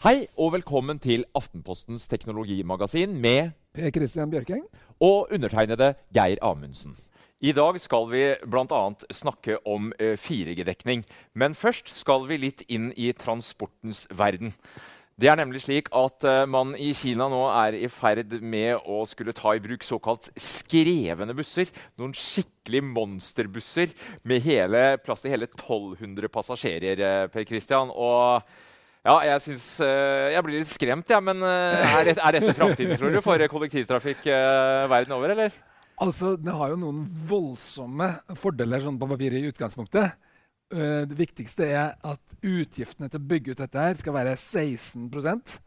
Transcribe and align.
Hei 0.00 0.26
og 0.40 0.54
velkommen 0.54 0.98
til 0.98 1.26
Aftenpostens 1.36 2.06
teknologimagasin 2.08 3.12
med 3.20 3.50
Per 3.76 3.90
Christian 3.90 4.30
Bjørkeng. 4.30 4.62
og 5.00 5.28
undertegnede 5.32 5.94
Geir 6.14 6.36
Amundsen. 6.42 6.96
I 7.40 7.52
dag 7.52 7.80
skal 7.80 8.10
vi 8.10 8.34
bl.a. 8.44 8.80
snakke 9.10 9.58
om 9.66 9.92
eh, 9.98 10.12
4G-dekning. 10.12 11.04
Men 11.34 11.54
først 11.54 11.88
skal 11.88 12.28
vi 12.28 12.36
litt 12.36 12.64
inn 12.68 12.92
i 12.96 13.12
transportens 13.12 14.06
verden. 14.12 14.52
Det 15.20 15.28
er 15.28 15.36
nemlig 15.36 15.60
slik 15.60 15.90
at 15.92 16.24
eh, 16.24 16.46
man 16.48 16.70
i 16.80 16.94
Kina 16.96 17.26
nå 17.28 17.42
er 17.52 17.74
i 17.76 17.88
ferd 17.92 18.38
med 18.40 18.86
å 18.88 19.02
skulle 19.08 19.34
ta 19.36 19.52
i 19.52 19.60
bruk 19.60 19.84
såkalt 19.84 20.30
skrevne 20.40 21.34
busser. 21.36 21.68
Noen 22.00 22.14
skikkelig 22.16 22.80
monsterbusser 22.86 23.92
med 24.30 24.46
hele, 24.46 24.84
plass 25.04 25.20
til 25.20 25.34
hele 25.34 25.50
1200 25.50 26.30
passasjerer. 26.32 27.02
eh, 27.04 27.26
Per 27.34 27.44
Christian. 27.44 27.92
Og 27.92 28.40
ja, 29.04 29.18
jeg, 29.28 29.44
synes, 29.44 29.66
eh, 29.84 30.30
jeg 30.36 30.46
blir 30.46 30.62
litt 30.62 30.72
skremt, 30.72 31.12
jeg. 31.12 31.26
men 31.28 31.44
eh, 31.44 31.98
er, 32.00 32.14
er 32.14 32.38
dette 32.38 32.56
framtiden 32.56 32.96
tror 32.96 33.12
du, 33.12 33.20
for 33.24 33.44
kollektivtrafikk 33.52 34.24
verden 34.24 35.18
over, 35.18 35.36
eller? 35.36 35.52
Altså, 36.00 36.32
Det 36.40 36.56
har 36.56 36.72
jo 36.72 36.80
noen 36.80 37.04
voldsomme 37.28 38.08
fordeler 38.40 38.80
sånn 38.80 38.96
på 38.96 39.10
papiret 39.10 39.42
i 39.42 39.52
utgangspunktet. 39.52 40.16
Eh, 40.70 41.02
det 41.10 41.18
viktigste 41.18 41.66
er 41.66 41.96
at 42.06 42.34
utgiftene 42.46 43.10
til 43.10 43.18
å 43.18 43.28
bygge 43.32 43.54
ut 43.54 43.62
dette 43.64 43.82
her 43.82 43.96
skal 43.98 44.14
være 44.14 44.36
16% 44.38 45.58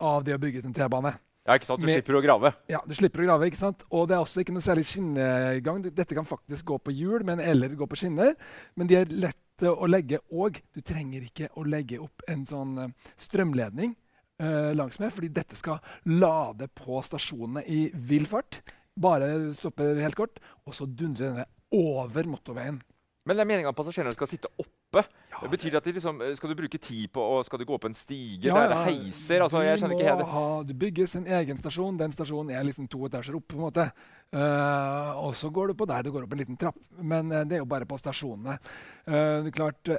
av 0.00 0.24
det 0.24 0.36
å 0.36 0.40
bygge 0.40 0.62
ut 0.62 0.68
en 0.70 0.76
T-bane. 0.76 1.12
Ja, 1.46 1.54
ikke 1.54 1.68
sant? 1.68 1.80
Du 1.80 1.86
Med- 1.86 2.00
slipper 2.00 2.16
å 2.18 2.22
grave. 2.24 2.54
Ja, 2.68 2.80
Du 2.86 2.94
slipper 2.94 3.22
å 3.22 3.26
grave, 3.26 3.46
ikke 3.46 3.60
sant? 3.60 3.84
Og 3.90 4.08
det 4.08 4.16
er 4.16 4.24
også 4.24 4.40
ikke 4.42 4.52
noe 4.52 4.64
særlig 4.64 4.86
skinnegang. 4.86 5.82
Dette 5.94 6.14
kan 6.14 6.24
faktisk 6.24 6.64
gå 6.64 6.78
på 6.82 6.90
hjul, 6.92 7.22
men 7.24 7.38
eller 7.38 7.68
gå 7.68 7.86
på 7.86 7.96
skinner. 7.96 8.34
Men 8.74 8.86
de 8.88 8.96
er 8.96 9.04
lette 9.04 9.62
å 9.62 9.86
legge, 9.86 10.18
og 10.32 10.60
du 10.74 10.80
trenger 10.80 11.22
ikke 11.22 11.48
å 11.54 11.64
legge 11.64 12.00
opp 12.00 12.22
en 12.26 12.44
sånn 12.44 12.78
eh, 12.78 12.88
strømledning 13.16 13.94
uh, 14.42 14.74
langsmed, 14.74 15.12
fordi 15.12 15.28
dette 15.28 15.56
skal 15.56 15.78
lade 16.04 16.68
på 16.68 17.00
stasjonene 17.04 17.62
i 17.66 17.90
vill 17.94 18.26
fart. 18.26 18.60
Bare 18.98 19.54
stopper 19.54 20.00
helt 20.00 20.16
kort, 20.16 20.40
og 20.66 20.74
så 20.74 20.84
dundrer 20.84 21.30
denne 21.30 21.46
over 21.72 22.24
motorveien. 22.24 22.82
Men 23.26 23.36
det 23.36 23.42
er 23.42 23.48
meninga 23.50 23.70
at 23.72 23.76
passasjerene 23.76 24.14
skal 24.14 24.28
sitte 24.30 24.50
oppe. 24.62 25.02
Ja, 25.32 25.40
det 25.42 25.50
betyr 25.52 25.76
at 25.76 25.84
de 25.84 25.92
liksom, 25.96 26.20
eh, 26.22 26.34
Skal 26.38 26.52
du 26.52 26.56
bruke 26.58 26.78
tid 26.78 27.10
på 27.12 27.20
å 27.20 27.40
Skal 27.44 27.60
du 27.60 27.66
gå 27.68 27.74
opp 27.74 27.84
en 27.88 27.96
stige? 27.96 28.46
Ja, 28.46 28.54
det 28.54 28.62
er 28.64 28.74
ja, 28.74 28.84
heiser? 28.86 29.42
altså 29.44 29.62
Jeg 29.64 29.80
skjønner 29.80 29.98
ikke 29.98 30.06
må 30.06 30.12
helt. 30.14 30.30
Ha, 30.34 30.44
du 30.68 30.74
bygges 30.84 31.16
en 31.18 31.26
egen 31.40 31.58
stasjon. 31.58 31.98
Den 31.98 32.14
stasjonen 32.14 32.54
er 32.54 32.64
liksom 32.68 32.86
to 32.88 33.02
etasjer 33.08 33.36
opp. 33.40 33.48
på 33.50 33.58
en 33.58 33.66
måte. 33.66 33.88
Uh, 34.34 35.12
og 35.22 35.34
så 35.38 35.50
går 35.54 35.70
du 35.70 35.74
på 35.78 35.86
der. 35.90 36.06
Du 36.06 36.12
går 36.14 36.26
opp 36.26 36.32
en 36.32 36.42
liten 36.42 36.60
trapp. 36.60 36.78
Men 36.98 37.32
uh, 37.32 37.42
det 37.42 37.58
er 37.58 37.64
jo 37.64 37.70
bare 37.74 37.88
på 37.88 37.98
stasjonene. 37.98 38.58
Uh, 39.06 39.42
det 39.46 39.54
klart, 39.54 39.90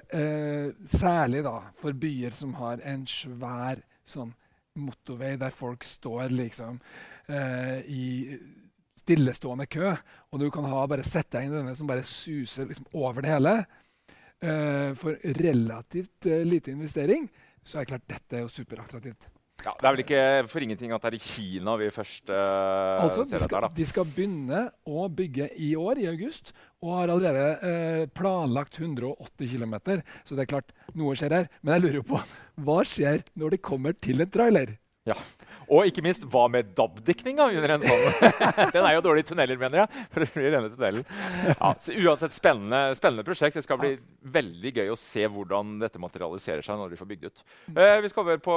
Særlig 0.88 1.44
da 1.46 1.58
for 1.80 1.94
byer 1.94 2.36
som 2.36 2.56
har 2.58 2.82
en 2.84 3.06
svær 3.08 3.84
sånn 4.08 4.32
motorvei 4.78 5.36
der 5.42 5.52
folk 5.52 5.84
står 5.84 6.30
liksom 6.32 6.78
i 7.28 8.04
stillestående 9.08 9.68
kø, 9.72 9.96
og 10.32 10.44
du 10.44 10.50
kan 10.52 10.68
ha 10.68 10.84
bare 10.92 11.08
sette 11.08 11.40
deg 11.40 11.48
inn 11.48 11.56
i 11.56 11.60
denne 11.62 11.76
som 11.80 11.88
bare 11.90 12.04
suser 12.08 12.68
liksom 12.68 12.90
over 12.94 13.24
det 13.24 13.32
hele. 13.38 13.58
uh, 14.44 14.94
for 14.94 15.18
relativt 15.42 16.28
uh, 16.30 16.44
lite 16.46 16.70
investering 16.70 17.26
så 17.66 17.80
er 17.80 17.86
det 17.86 17.90
klart 17.90 18.08
dette 18.12 18.38
er 18.38 18.46
jo 18.46 18.52
superattraktivt. 18.52 19.28
Ja, 19.66 19.72
det 19.74 19.88
er 19.88 19.94
vel 19.96 20.02
ikke 20.04 20.24
for 20.52 20.62
ingenting 20.62 20.92
at 20.94 21.02
det 21.02 21.10
er 21.10 21.16
i 21.18 21.24
Kina 21.24 21.74
vi 21.82 21.88
først 21.92 22.30
uh, 22.30 23.02
Altså, 23.02 23.24
ser 23.26 23.32
de 23.32 23.34
dette 23.34 23.48
skal, 23.48 23.58
her, 23.58 23.66
da. 23.66 23.78
de 23.80 23.88
skal 23.90 24.12
begynne 24.14 24.60
å 24.86 25.08
bygge 25.10 25.50
i 25.66 25.72
år, 25.76 26.04
i 26.04 26.10
august, 26.12 26.54
og 26.86 26.94
har 27.00 27.14
allerede 27.16 27.48
uh, 27.66 28.04
planlagt 28.14 28.78
180 28.78 29.56
km. 29.56 29.76
Så 30.24 30.38
det 30.38 30.46
er 30.46 30.52
klart, 30.54 30.70
noe 30.94 31.18
skjer 31.18 31.40
her. 31.40 31.50
Men 31.64 31.76
jeg 31.76 31.88
lurer 31.88 32.00
jo 32.04 32.06
på 32.14 32.22
hva 32.68 32.78
skjer 32.86 33.26
når 33.34 33.58
det 33.58 33.64
kommer 33.66 33.98
til 33.98 34.22
en 34.24 34.32
trailer? 34.38 34.78
Og 35.68 35.90
ikke 35.90 36.04
minst, 36.06 36.24
hva 36.32 36.46
med 36.52 36.70
DAB-dekninga 36.78 37.50
under 37.58 37.74
en 37.76 37.84
sånn? 37.84 38.06
Den 38.76 38.86
er 38.88 38.96
jo 38.96 39.04
dårlig 39.04 39.26
i 39.26 39.28
tunneler, 39.28 39.60
mener 39.60 39.82
jeg. 39.84 40.04
for 40.14 40.24
det 40.24 40.30
blir 40.32 40.54
denne 40.54 40.72
tunnelen. 40.72 41.04
Ja, 41.50 41.72
så 41.84 41.96
uansett 41.96 42.36
spennende, 42.36 42.96
spennende 42.96 43.26
prosjekt. 43.28 43.58
Det 43.60 43.66
skal 43.66 43.80
bli 43.82 43.92
veldig 44.38 44.72
gøy 44.80 44.94
å 44.94 45.00
se 45.00 45.26
hvordan 45.28 45.76
dette 45.82 46.00
materialiserer 46.00 46.64
seg 46.64 46.80
når 46.80 46.94
de 46.94 47.00
får 47.00 47.10
bygd 47.12 47.28
ut. 47.28 47.44
Eh, 47.74 47.98
vi 48.04 48.12
skal 48.12 48.24
over 48.24 48.40
på 48.48 48.56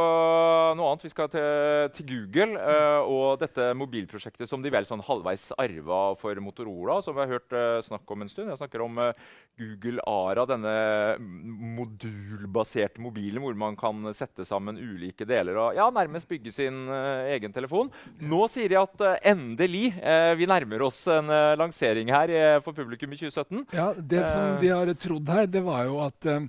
noe 0.79 0.93
annet. 0.93 1.07
Vi 1.09 1.13
skal 1.13 1.33
til, 1.33 1.91
til 1.97 2.09
Google 2.13 2.61
eh, 2.61 3.11
og 3.11 3.43
dette 3.43 3.73
mobilprosjektet 3.79 4.51
som 4.51 4.63
de 4.63 4.71
vel 4.73 4.87
sånn 4.87 5.03
halvveis 5.07 5.49
arva 5.59 6.01
for 6.21 6.39
Motorola, 6.45 7.01
som 7.03 7.19
vi 7.19 7.25
har 7.25 7.35
hørt 7.35 7.59
eh, 7.59 7.81
snakk 7.87 8.15
om 8.15 8.23
en 8.23 8.31
stund. 8.31 8.53
Jeg 8.55 8.63
snakker 8.63 8.87
om 8.87 9.03
eh, 9.03 9.27
Google 9.59 10.07
Ara, 10.07 10.47
denne 10.49 10.77
modulbaserte 11.81 13.03
mobilen 13.03 13.43
hvor 13.43 13.59
man 13.59 13.77
kan 13.81 14.13
sette 14.17 14.47
sammen 14.47 14.79
ulike 14.79 15.27
deler 15.29 15.59
og 15.61 15.77
ja, 15.77 15.91
nærmest 15.95 16.29
bygge 16.31 16.53
sin 16.55 16.87
eh, 16.89 17.00
egen 17.37 17.53
telefon. 17.53 17.91
Nå 18.21 18.43
sier 18.51 18.69
de 18.73 18.79
at 18.81 19.01
eh, 19.07 19.19
endelig 19.33 19.95
eh, 20.01 20.35
vi 20.39 20.47
nærmer 20.51 20.83
oss 20.87 21.03
en 21.13 21.31
eh, 21.31 21.55
lansering 21.61 22.09
her 22.13 22.31
eh, 22.31 22.59
for 22.65 22.73
publikum 22.77 23.13
i 23.13 23.19
2017. 23.21 23.67
Ja, 23.77 23.93
Det 23.95 24.27
som 24.29 24.43
Eh. 24.57 24.61
de 24.61 24.69
har 24.75 24.95
trodd 24.95 25.29
her, 25.29 25.47
det 25.47 25.63
var 25.65 25.85
jo 25.87 26.01
at 26.05 26.27
eh, 26.27 26.41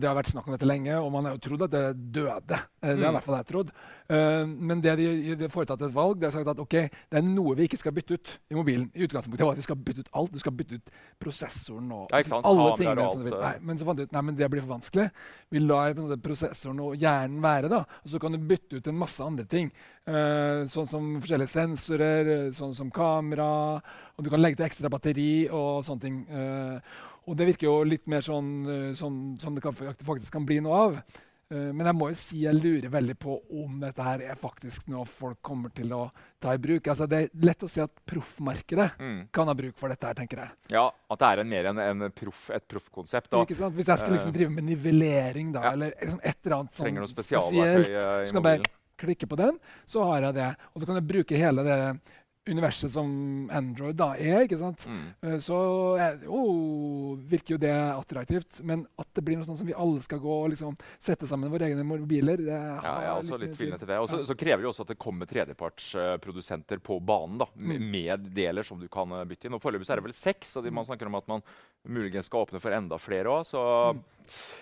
det 0.00 0.08
har 0.08 0.16
vært 0.16 0.30
snakk 0.32 0.46
om 0.48 0.52
dette 0.54 0.66
lenge, 0.68 0.94
og 0.96 1.10
man 1.12 1.24
har 1.26 1.34
jo 1.36 1.40
trodd 1.44 1.62
at 1.66 1.70
det 1.70 2.12
døde. 2.12 2.58
Eh, 2.82 2.94
Det 2.96 3.04
har 3.04 3.10
i 3.10 3.12
Mm. 3.12 3.14
hvert 3.18 3.24
fall 3.24 3.36
jeg 3.36 3.46
trodd. 3.46 3.70
Eh, 4.08 4.44
men 4.46 4.80
det 4.80 4.96
de, 4.96 5.36
har 5.42 5.48
foretatt 5.48 5.82
et 5.82 5.92
valg. 5.94 6.18
De 6.20 6.26
har 6.26 6.30
sagt 6.32 6.48
at 6.48 6.58
okay, 6.58 6.88
det 7.10 7.18
er 7.18 7.22
noe 7.22 7.54
vi 7.56 7.66
ikke 7.68 7.78
skal 7.78 7.92
bytte 7.92 8.14
ut 8.14 8.38
i 8.50 8.54
mobilen. 8.54 8.90
I 8.94 9.06
utgangspunktet 9.06 9.40
var 9.44 9.52
at 9.52 9.56
vi 9.60 9.62
skal 9.62 9.76
bytte 9.76 10.00
ut 10.00 10.08
alt. 10.14 10.32
Du 10.32 10.38
skal 10.38 10.52
bytte 10.52 10.74
ut 10.74 10.90
prosessoren 11.20 11.90
og 11.92 12.08
Ja, 12.12 12.22
alle 12.44 12.76
tingene. 12.76 13.10
som 13.10 13.20
du 13.22 13.30
vil. 13.30 13.34
eh. 13.34 13.40
Nei, 13.40 13.58
men 13.60 13.76
så 13.78 13.84
fant 13.84 13.96
de 13.96 14.02
ut 14.04 14.12
nei, 14.12 14.20
men 14.22 14.34
det 14.34 14.50
blir 14.50 14.60
for 14.62 14.78
vanskelig. 14.78 15.10
Vi 15.50 15.58
lar 15.60 15.94
prosessoren 15.94 16.80
og 16.80 16.96
hjernen 16.96 17.40
være, 17.40 17.68
da. 17.68 17.84
Og 18.04 18.10
så 18.10 18.20
kan 18.20 18.32
du 18.32 18.38
bytte 18.38 18.76
ut 18.76 18.86
en 18.86 18.98
masse 18.98 19.20
andre 19.20 19.44
ting. 19.44 19.70
Sånn 20.06 20.88
som 20.88 21.20
forskjellige 21.20 21.48
sensorer, 21.48 22.50
sånn 22.52 22.74
som 22.74 22.90
kamera. 22.90 23.80
Og 24.18 24.24
du 24.24 24.30
kan 24.30 24.40
legge 24.40 24.56
til 24.56 24.66
ekstra 24.66 24.90
batteri 24.90 25.48
og 25.50 25.84
sånne 25.84 26.00
ting. 26.00 26.26
Og 27.26 27.36
det 27.38 27.46
virker 27.52 27.68
jo 27.68 27.82
litt 27.86 28.06
mer 28.10 28.20
sånn 28.26 28.48
eh, 28.68 28.94
som, 28.98 29.36
som 29.38 29.54
det 29.54 29.62
kan, 29.62 29.74
faktisk 29.74 30.32
kan 30.32 30.46
bli 30.48 30.60
noe 30.64 30.80
av. 30.86 30.96
Eh, 31.52 31.68
Men 31.76 31.86
jeg 31.86 31.94
må 31.98 32.08
jo 32.10 32.16
si 32.18 32.40
jeg 32.46 32.56
lurer 32.56 32.88
veldig 32.90 33.14
på 33.20 33.36
om 33.62 33.78
dette 33.82 34.02
her 34.02 34.22
er 34.24 34.34
faktisk 34.40 34.88
noe 34.88 35.04
folk 35.06 35.38
kommer 35.44 35.70
til 35.76 35.92
å 35.92 36.06
ta 36.40 36.54
i 36.56 36.58
bruk. 36.62 36.88
Altså 36.88 37.06
Det 37.06 37.18
er 37.22 37.28
lett 37.46 37.62
å 37.62 37.68
si 37.70 37.80
at 37.84 37.92
proffmarkedet 38.08 38.90
Mm. 38.98 39.28
kan 39.32 39.46
ha 39.46 39.54
bruk 39.54 39.76
for 39.78 39.88
dette 39.92 40.06
her, 40.06 40.14
tenker 40.14 40.38
jeg. 40.42 40.50
Ja, 40.72 40.90
At 41.10 41.18
det 41.18 41.28
er 41.28 41.40
en, 41.44 41.48
mer 41.48 41.64
enn 41.70 41.78
en 41.78 42.10
proff, 42.10 42.50
et 42.50 42.66
proffkonsept. 42.68 43.30
Hvis 43.30 43.86
jeg 43.86 43.98
skulle 43.98 44.16
liksom 44.18 44.32
Eh, 44.32 44.38
drive 44.38 44.50
med 44.50 44.64
nivellering, 44.64 45.52
da, 45.52 45.62
ja. 45.62 45.72
eller 45.72 45.92
liksom 46.00 46.20
et 46.24 46.38
eller 46.46 46.56
annet 46.56 46.72
sånn 46.72 46.86
i 46.88 47.06
så 47.06 48.32
kan 48.32 48.42
jeg 48.42 48.42
bare 48.42 48.62
klikke 49.02 49.26
på 49.26 49.36
den, 49.36 49.58
så 49.84 50.04
har 50.06 50.22
jeg 50.22 50.34
det. 50.34 50.50
Og 50.74 50.80
så 50.82 50.86
kan 50.86 50.94
jeg 51.00 51.06
bruke 51.08 51.36
hele 51.36 51.64
det 51.66 51.78
universet 52.48 52.90
som 52.90 53.48
Android 53.54 53.94
da 53.96 54.12
er. 54.18 54.42
ikke 54.48 54.58
sant? 54.58 54.82
Mm. 54.90 55.04
Eh, 55.22 55.36
Så 55.38 55.54
oh, 56.26 57.16
virker 57.16 57.54
jo 57.54 57.58
det 57.62 57.72
attraktivt. 57.72 58.60
Men 58.66 58.86
at 58.98 59.06
det 59.14 59.22
blir 59.24 59.36
noe 59.38 59.46
sånn 59.46 59.56
som 59.60 59.66
vi 59.68 59.74
alle 59.78 60.00
skal 60.02 60.18
gå 60.22 60.32
og 60.44 60.50
liksom 60.50 60.74
sette 60.98 61.28
sammen 61.30 61.52
våre 61.52 61.68
egne 61.70 61.84
mobiler 61.86 62.36
det 62.42 62.50
Ja, 62.50 62.80
jeg 62.82 63.10
er 63.10 63.20
også 63.20 63.38
litt 63.40 63.54
tvilende 63.56 63.78
til 63.78 63.88
det. 63.92 63.98
Og 64.02 64.08
så 64.10 64.22
så 64.26 64.34
krever 64.38 64.62
det 64.64 64.70
også 64.72 64.82
at 64.86 64.92
det 64.94 64.98
kommer 64.98 65.26
tredjepartsprodusenter 65.30 66.78
på 66.82 66.98
banen 67.02 67.38
da, 67.38 67.46
med, 67.54 67.80
Mm. 67.82 67.90
med 67.90 68.26
deler 68.34 68.62
som 68.66 68.78
du 68.80 68.88
kan 68.88 69.10
eh, 69.12 69.24
bytte 69.24 69.46
inn. 69.48 69.54
Og 69.54 69.62
Foreløpig 69.62 69.88
er 69.90 69.96
det 69.96 70.04
vel 70.04 70.12
seks, 70.12 70.56
og 70.56 70.66
man 70.72 70.84
snakker 70.84 71.06
om 71.06 71.14
at 71.14 71.28
man 71.28 71.42
muligens 71.88 72.26
skal 72.26 72.44
åpne 72.46 72.60
for 72.60 72.70
enda 72.72 72.98
flere 72.98 73.26
òg. 73.26 73.44
Så 73.46 73.62
Mm. 73.92 74.02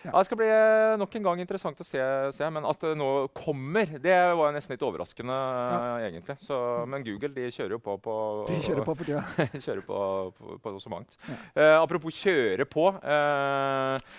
ja. 0.04 0.10
Ja. 0.10 0.18
det 0.18 0.24
skal 0.26 0.38
bli 0.38 0.46
eh, 0.48 0.96
nok 0.96 1.14
en 1.16 1.22
gang 1.22 1.40
interessant 1.40 1.78
å 1.80 1.84
se. 1.84 2.00
se. 2.32 2.50
Men 2.50 2.64
at 2.64 2.80
det 2.80 2.96
nå 2.96 3.28
kommer, 3.34 3.84
det 4.00 4.16
var 4.36 4.52
nesten 4.52 4.72
litt 4.72 4.82
overraskende, 4.82 5.36
egentlig. 6.08 6.38
Så, 6.40 6.86
men 6.88 7.04
Google 7.04 7.28
de 7.34 7.50
kjører 7.50 7.69
jo 7.76 7.82
på 7.82 7.96
på 8.02 8.14
De 8.50 8.58
kjører 8.64 8.86
på 8.86 8.94
for 8.96 9.04
tida. 9.08 9.22
kjører 9.64 9.84
på, 9.86 10.00
på, 10.38 10.58
på 10.64 10.74
så 10.82 10.92
mangt. 10.92 11.16
Ja. 11.28 11.38
Uh, 11.56 11.76
apropos 11.82 12.16
kjøre 12.24 12.66
på. 12.68 12.88
eh, 13.00 14.10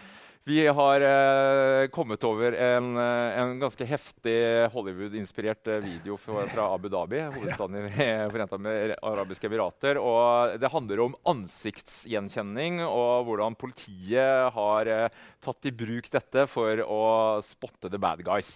vi 0.43 0.67
har 0.67 1.01
eh, 1.01 1.87
kommet 1.87 2.23
over 2.23 2.53
en, 2.53 2.97
eh, 2.97 3.39
en 3.39 3.59
ganske 3.61 3.85
heftig 3.85 4.37
Hollywood-inspirert 4.73 5.67
eh, 5.67 5.83
video 5.83 6.17
fra, 6.17 6.47
fra 6.49 6.65
Abu 6.73 6.89
Dhabi, 6.89 7.19
hovedstaden 7.35 7.77
i 7.85 8.07
Forente 8.33 8.57
arabiske 9.05 9.45
emirater. 9.45 9.99
Og 10.01 10.57
det 10.61 10.71
handler 10.73 11.03
om 11.05 11.13
ansiktsgjenkjenning 11.29 12.81
og 12.87 13.27
hvordan 13.29 13.57
politiet 13.59 14.49
har 14.55 14.89
eh, 14.89 15.21
tatt 15.41 15.69
i 15.69 15.73
bruk 15.73 16.09
dette 16.13 16.45
for 16.49 16.81
å 16.85 17.03
spotte 17.45 17.89
the 17.89 18.01
bad 18.01 18.21
guys. 18.25 18.55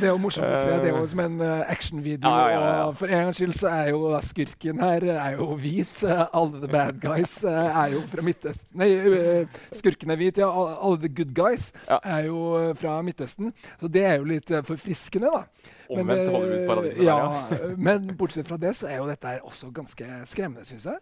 Det 0.00 0.08
er 0.08 0.12
jo 0.12 0.20
morsomt 0.22 0.48
å 0.48 0.62
se. 0.62 0.78
Det 0.82 0.90
er 0.90 0.96
jo 0.98 1.04
som 1.10 1.22
en 1.24 1.42
eh, 1.44 1.66
actionvideo. 1.74 2.30
Ja, 2.30 2.48
ja, 2.50 2.62
ja. 2.78 2.88
For 2.98 3.10
en 3.10 3.26
gangs 3.28 3.42
skyld 3.42 3.58
så 3.58 3.70
er 3.70 3.90
jo 3.92 4.14
skurken 4.24 4.82
her 4.82 5.08
er 5.14 5.38
jo 5.38 5.50
hvit. 5.60 6.02
Eh, 6.06 6.24
Alle 6.34 6.62
the 6.62 6.70
bad 6.70 7.02
guys 7.02 7.36
eh, 7.46 7.82
er 7.84 7.94
jo 7.94 8.02
fra 8.10 8.24
Midtøsten 8.24 8.80
Nei, 8.80 8.90
eh, 8.94 9.60
skurken 9.74 10.14
er 10.14 10.20
hvit, 10.20 10.40
ja. 10.42 10.50
Alle 10.50 11.02
the 11.04 11.10
good 11.10 11.33
guys 11.34 11.72
Ja. 11.88 12.00
er 12.02 12.26
jo 12.28 12.40
eh, 12.58 12.74
fra 12.78 12.96
Midtøsten. 13.02 13.52
Så 13.80 13.90
det 13.90 14.04
er 14.06 14.18
jo 14.18 14.28
litt 14.28 14.50
eh, 14.50 14.64
forfriskende, 14.66 15.30
da. 15.30 15.70
Men, 15.90 16.00
Omvendt 16.00 16.26
eh, 16.26 16.34
Hollywood-paradigme. 16.34 17.04
Ja, 17.04 17.16
ja. 17.50 17.70
men 17.88 18.10
bortsett 18.18 18.48
fra 18.48 18.58
det 18.60 18.74
så 18.78 18.90
er 18.90 19.00
jo 19.00 19.08
dette 19.10 19.38
også 19.44 19.70
ganske 19.74 20.10
skremmende, 20.30 20.66
syns 20.68 20.88
jeg. 20.90 21.00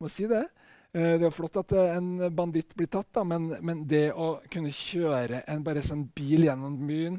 Må 0.00 0.10
si 0.10 0.28
det. 0.30 0.46
Det 0.94 1.26
er 1.26 1.32
flott 1.34 1.56
at 1.58 1.72
en 1.74 2.20
banditt 2.30 2.70
blir 2.78 2.86
tatt, 2.86 3.08
da, 3.16 3.24
men, 3.26 3.48
men, 3.66 3.80
det 3.90 4.12
å 4.14 4.36
kunne 4.46 4.70
kjøre 4.70 5.40
en 5.50 5.64
bare 5.66 5.82
sånn 5.82 6.04
bil 6.14 6.46
gjennom 6.46 6.76
byen, 6.86 7.16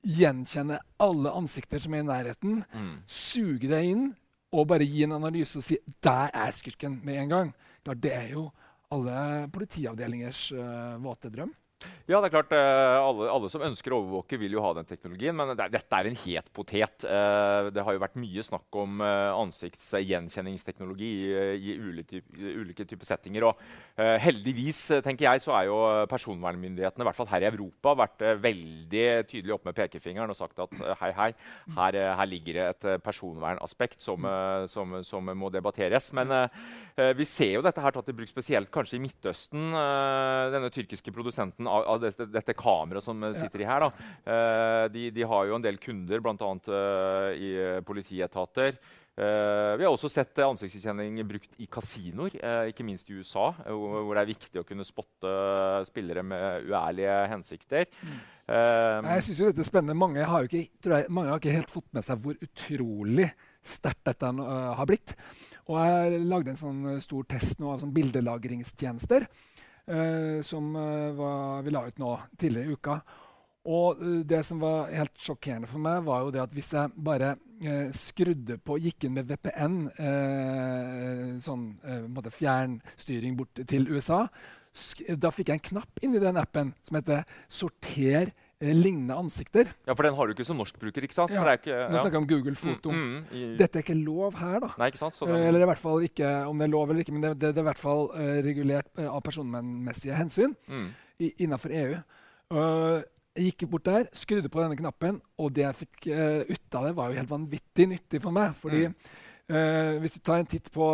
gjenkjenne 0.00 0.78
alle 1.04 1.34
ansikter 1.36 1.82
som 1.82 1.92
er 1.92 2.06
i 2.06 2.06
nærheten, 2.08 2.62
mm. 2.72 2.94
suge 3.04 3.68
det 3.68 3.82
inn 3.84 4.06
og 4.56 4.70
bare 4.70 4.86
gi 4.88 5.04
en 5.04 5.18
analyse 5.18 5.60
og 5.60 5.66
si 5.66 5.76
'der 6.00 6.30
er 6.32 6.56
skurken' 6.56 7.02
med 7.04 7.20
en 7.20 7.28
gang, 7.28 7.52
det 7.84 8.14
er 8.14 8.32
jo 8.32 8.48
alle 8.92 9.48
politiavdelingers 9.52 10.52
uh, 10.56 10.96
våte 11.02 11.30
drøm. 11.32 11.52
Ja, 12.08 12.22
det 12.22 12.30
er 12.30 12.32
klart. 12.32 12.52
Eh, 12.56 12.96
alle, 12.96 13.26
alle, 13.28 13.50
som 13.52 13.62
ønsker 13.66 13.92
å 13.92 13.98
overvåke, 14.00 14.38
vil 14.40 14.54
jo 14.56 14.62
ha 14.64 14.70
den 14.78 14.86
teknologien. 14.88 15.36
Men 15.36 15.52
det, 15.52 15.66
dette 15.74 15.98
er 15.98 16.08
en 16.08 16.16
het 16.16 16.46
potet. 16.56 17.04
Eh, 17.04 17.68
det 17.74 17.84
har 17.84 17.94
jo 17.94 18.00
vært 18.00 18.16
mye 18.16 18.44
snakk 18.46 18.78
om 18.80 19.02
eh, 19.04 19.32
ansiktsgjenkjenningsteknologi 19.36 21.10
i, 21.60 21.74
ulike, 21.76 22.22
ulike 22.32 22.86
typer 22.88 23.10
settinger. 23.10 23.44
Og 23.50 23.60
heldigvis 23.98 24.80
tenker 25.04 25.26
jeg, 25.26 25.42
så 25.44 25.52
er 25.58 25.68
jo 25.68 25.76
personvernmyndighetene 26.08 27.04
i 27.04 27.08
hvert 27.08 27.18
fall 27.18 27.28
her 27.28 27.44
i 27.44 27.48
Europa, 27.50 27.92
vært 27.98 28.24
veldig 28.40 29.06
tydelig 29.28 29.56
opp 29.56 29.66
med 29.68 29.76
pekefingeren 29.76 30.30
og 30.32 30.38
sagt 30.38 30.60
at 30.62 30.74
hei, 31.00 31.10
hei, 31.16 31.28
her, 31.76 31.98
her 32.20 32.30
ligger 32.30 32.58
det 32.58 32.66
et 32.70 33.02
personvernaspekt 33.04 34.04
som, 34.04 34.24
som, 34.70 34.96
som, 35.06 35.32
må 35.38 35.50
debatteres. 35.52 36.12
Men 36.16 36.32
vi 37.18 37.26
ser 37.28 37.56
jo 37.56 37.64
dette 37.66 37.82
her 37.82 37.96
tatt 37.96 38.12
i 38.12 38.16
bruk 38.16 38.30
spesielt 38.30 38.70
kanskje 38.74 39.00
i 39.00 39.02
Midtøsten. 39.02 39.74
denne 40.54 40.70
tyrkiske 40.74 41.12
produsenten 41.14 41.67
av, 41.68 41.84
av 41.94 42.00
dette, 42.02 42.28
dette 42.32 42.56
kameraet 42.58 43.04
som 43.04 43.26
sitter 43.36 43.64
i 43.64 43.68
her, 43.68 43.86
da, 43.86 43.90
uh, 44.28 44.84
de, 44.92 45.08
de, 45.14 45.26
har 45.28 45.48
jo 45.48 45.58
en 45.58 45.64
del 45.64 45.80
kunder, 45.82 46.22
bl.a. 46.24 46.54
Uh, 46.68 46.78
eh, 46.78 47.42
i 47.44 47.52
politietater. 47.86 48.78
Uh, 49.18 49.74
vi 49.74 49.82
har 49.82 49.90
også 49.90 50.06
sett 50.12 50.38
ansiktsgjenkjenning 50.44 51.16
brukt 51.26 51.56
i 51.58 51.66
kasinoer, 51.66 52.36
uh, 52.38 52.68
ikke 52.70 52.84
minst 52.86 53.08
i 53.10 53.16
USA, 53.18 53.48
uh, 53.66 53.72
hvor, 53.74 54.12
det 54.14 54.22
er 54.22 54.30
viktig 54.30 54.60
å 54.60 54.66
kunne 54.66 54.86
spotte 54.86 55.32
spillere 55.88 56.22
med 56.22 56.68
uærlige 56.68 57.16
hensikter. 57.32 57.88
Mm. 57.98 58.20
jeg 59.08 59.24
synes 59.26 59.40
dette 59.50 59.64
er 59.64 59.68
spennende. 59.68 59.98
Mange 59.98 60.22
har, 60.24 60.46
ikke, 60.46 60.68
jeg, 60.70 61.10
mange 61.10 61.32
har 61.32 61.42
ikke 61.42 61.56
helt 61.56 61.72
fått 61.72 61.90
med 61.98 62.06
seg 62.06 62.22
hvor 62.22 62.38
utrolig 62.46 63.26
sterkt 63.66 64.06
dette 64.06 64.30
har 64.78 64.88
blitt. 64.88 65.16
Og 65.66 65.76
jeg 65.82 66.22
lagde 66.30 66.54
en 66.54 66.62
sånn 66.62 67.00
stor 67.04 67.26
test 67.28 67.58
nå 67.60 67.74
av 67.74 67.82
sånn 67.82 67.92
bildelagringstjenester 67.96 69.26
eh, 69.26 69.48
som 70.44 70.74
eh, 70.76 71.16
var, 71.16 71.62
vi 71.64 71.72
la 71.72 71.86
ut 71.88 71.98
nå 72.02 72.12
tidligere 72.36 72.68
i 72.68 72.76
uka. 72.76 72.98
Og 73.68 74.02
eh, 74.02 74.20
det 74.28 74.42
som 74.46 74.60
var 74.62 74.92
helt 74.92 75.16
sjokkerende 75.20 75.70
for 75.70 75.82
meg, 75.84 76.04
var 76.06 76.24
jo 76.24 76.32
det 76.34 76.42
at 76.44 76.54
hvis 76.56 76.72
jeg 76.76 77.04
bare 77.08 77.34
eh, 77.62 77.88
skrudde 77.96 78.58
på, 78.62 78.78
gikk 78.84 79.08
inn 79.08 79.16
med 79.18 79.28
VPN, 79.30 79.78
eh, 80.08 81.32
sånn 81.44 81.70
eh, 81.84 82.32
fjernstyring 82.38 83.38
bort 83.38 83.64
til 83.68 83.88
USA, 83.92 84.26
da 85.18 85.32
fikk 85.34 85.48
jeg 85.50 85.58
en 85.58 85.68
knapp 85.72 86.04
inni 86.04 86.20
den 86.22 86.38
appen 86.38 86.74
som 86.86 87.00
heter 87.00 87.24
'sorter' 87.48 88.30
Eh, 88.30 88.47
lignende 88.58 89.14
ansikter. 89.14 89.68
Ja, 89.86 89.94
For 89.94 90.02
den 90.02 90.16
har 90.18 90.26
du 90.26 90.34
ikke 90.34 90.46
som 90.46 90.58
norskbruker? 90.58 91.04
ikke 91.06 91.14
sant? 91.14 91.30
Ja, 91.30 91.44
ikke, 91.52 91.70
ja. 91.70 91.84
Nå 91.92 92.00
snakker 92.00 92.16
jeg 92.18 92.22
om 92.24 92.28
Google 92.30 92.54
Foto. 92.58 92.90
Mm, 92.90 93.04
mm, 93.04 93.28
i... 93.30 93.42
Dette 93.58 93.78
er 93.78 93.84
ikke 93.84 93.94
lov 93.98 94.34
her, 94.40 94.58
da. 94.64 94.70
Nei, 94.80 94.88
ikke 94.90 95.02
sant? 95.02 95.14
Så 95.14 95.28
den... 95.30 95.44
Eller 95.46 95.62
i 95.62 95.68
hvert 95.70 95.82
fall 95.82 96.02
ikke 96.06 96.32
om 96.48 96.58
det 96.58 96.66
er 96.66 96.72
lov 96.72 96.90
eller 96.90 97.04
ikke, 97.04 97.14
men 97.14 97.22
det, 97.22 97.36
det, 97.38 97.52
det 97.54 97.62
er 97.62 97.66
i 97.66 97.68
hvert 97.68 97.84
fall 97.84 98.08
uh, 98.16 98.32
regulert 98.46 98.90
uh, 98.98 99.06
av 99.12 99.22
personvernmessige 99.28 100.18
hensyn 100.18 100.56
mm. 100.66 100.90
innenfor 101.28 101.76
EU. 101.84 102.02
Uh, 102.50 102.98
jeg 103.38 103.52
gikk 103.52 103.68
bort 103.70 103.86
der, 103.86 104.10
skrudde 104.18 104.50
på 104.50 104.64
denne 104.64 104.80
knappen, 104.80 105.22
og 105.38 105.54
det 105.54 105.62
jeg 105.62 105.78
fikk 105.84 106.08
ut 106.48 106.74
av 106.74 106.88
det, 106.88 106.94
var 106.98 107.12
jo 107.12 107.20
helt 107.20 107.30
vanvittig 107.30 107.84
nyttig 107.92 108.18
for 108.24 108.34
meg. 108.34 108.56
fordi 108.58 108.88
mm. 108.88 110.00
hvis 110.02 110.16
du 110.16 110.18
tar 110.26 110.40
en 110.40 110.48
titt 110.50 110.66
på 110.74 110.88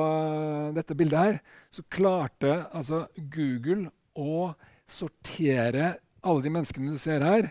dette 0.76 0.92
bildet 0.98 1.22
her, 1.22 1.38
så 1.72 1.86
klarte 1.88 2.66
altså 2.76 3.06
Google 3.16 3.88
å 4.20 4.50
sortere 4.84 5.94
alle 6.24 6.44
de 6.44 6.52
menneskene 6.52 6.94
du 6.94 7.00
ser 7.00 7.24
her, 7.24 7.50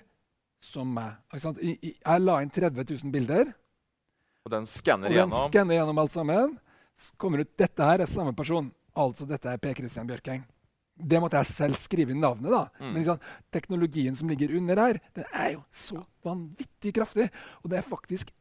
som 0.63 0.89
meg. 0.95 1.19
Jeg 1.33 2.23
la 2.23 2.39
inn 2.43 2.53
30 2.53 2.85
000 2.87 3.13
bilder. 3.13 3.51
Og 4.43 4.51
den 4.51 4.67
skanner 4.67 5.11
gjennom? 5.11 5.51
Den 5.51 5.73
gjennom 5.75 6.01
alt 6.03 6.13
sammen. 6.15 6.57
Så 6.99 7.15
kommer 7.19 7.43
ut 7.43 7.53
dette 7.59 7.85
her 7.87 8.03
er 8.03 8.09
samme 8.09 8.35
person. 8.37 8.69
Altså 8.99 9.27
dette 9.27 9.49
er 9.49 9.61
Per 9.61 9.75
Christian 9.77 10.09
Bjørkeng. 10.09 10.43
Det 10.93 11.19
måtte 11.19 11.39
jeg 11.41 11.49
selv 11.49 11.79
skrive 11.81 12.13
inn 12.13 12.21
navnet. 12.21 12.51
da. 12.53 12.67
Mm. 12.77 12.85
Men 12.91 12.99
liksom, 13.01 13.23
teknologien 13.51 14.15
som 14.15 14.29
ligger 14.29 14.53
under 14.59 14.81
her, 14.83 14.99
den 15.15 15.25
er 15.31 15.55
jo 15.55 15.63
så 15.71 16.03
vanvittig 16.25 16.93
kraftig. 16.95 17.29
Og 17.63 17.71
det 17.71 17.79
er 17.79 17.87
faktisk 17.87 18.31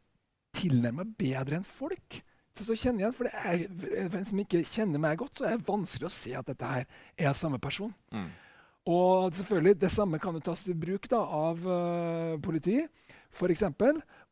tilnærmet 0.58 1.16
bedre 1.18 1.58
enn 1.58 1.66
folk 1.66 2.20
til 2.52 2.72
å 2.74 2.76
kjenne 2.76 3.02
igjen. 3.02 3.16
For 3.16 3.28
det 3.28 3.34
er, 3.40 3.64
for 4.10 4.20
en 4.20 4.28
som 4.28 4.42
ikke 4.42 4.62
kjenner 4.68 5.02
meg 5.02 5.20
godt, 5.22 5.38
så 5.38 5.48
er 5.48 5.56
det 5.56 5.68
vanskelig 5.68 6.10
å 6.10 6.14
se 6.18 6.34
at 6.36 6.50
dette 6.50 6.72
her 6.74 6.84
er 7.16 7.38
samme 7.38 7.60
person. 7.62 7.94
Mm. 8.12 8.28
Og 8.86 9.32
selvfølgelig, 9.34 9.80
Det 9.80 9.90
samme 9.90 10.18
kan 10.18 10.34
jo 10.34 10.40
tas 10.40 10.66
i 10.68 10.74
bruk 10.74 11.08
da, 11.10 11.20
av 11.22 11.58
uh, 11.62 12.40
politi, 12.42 12.80
f.eks. 13.30 13.62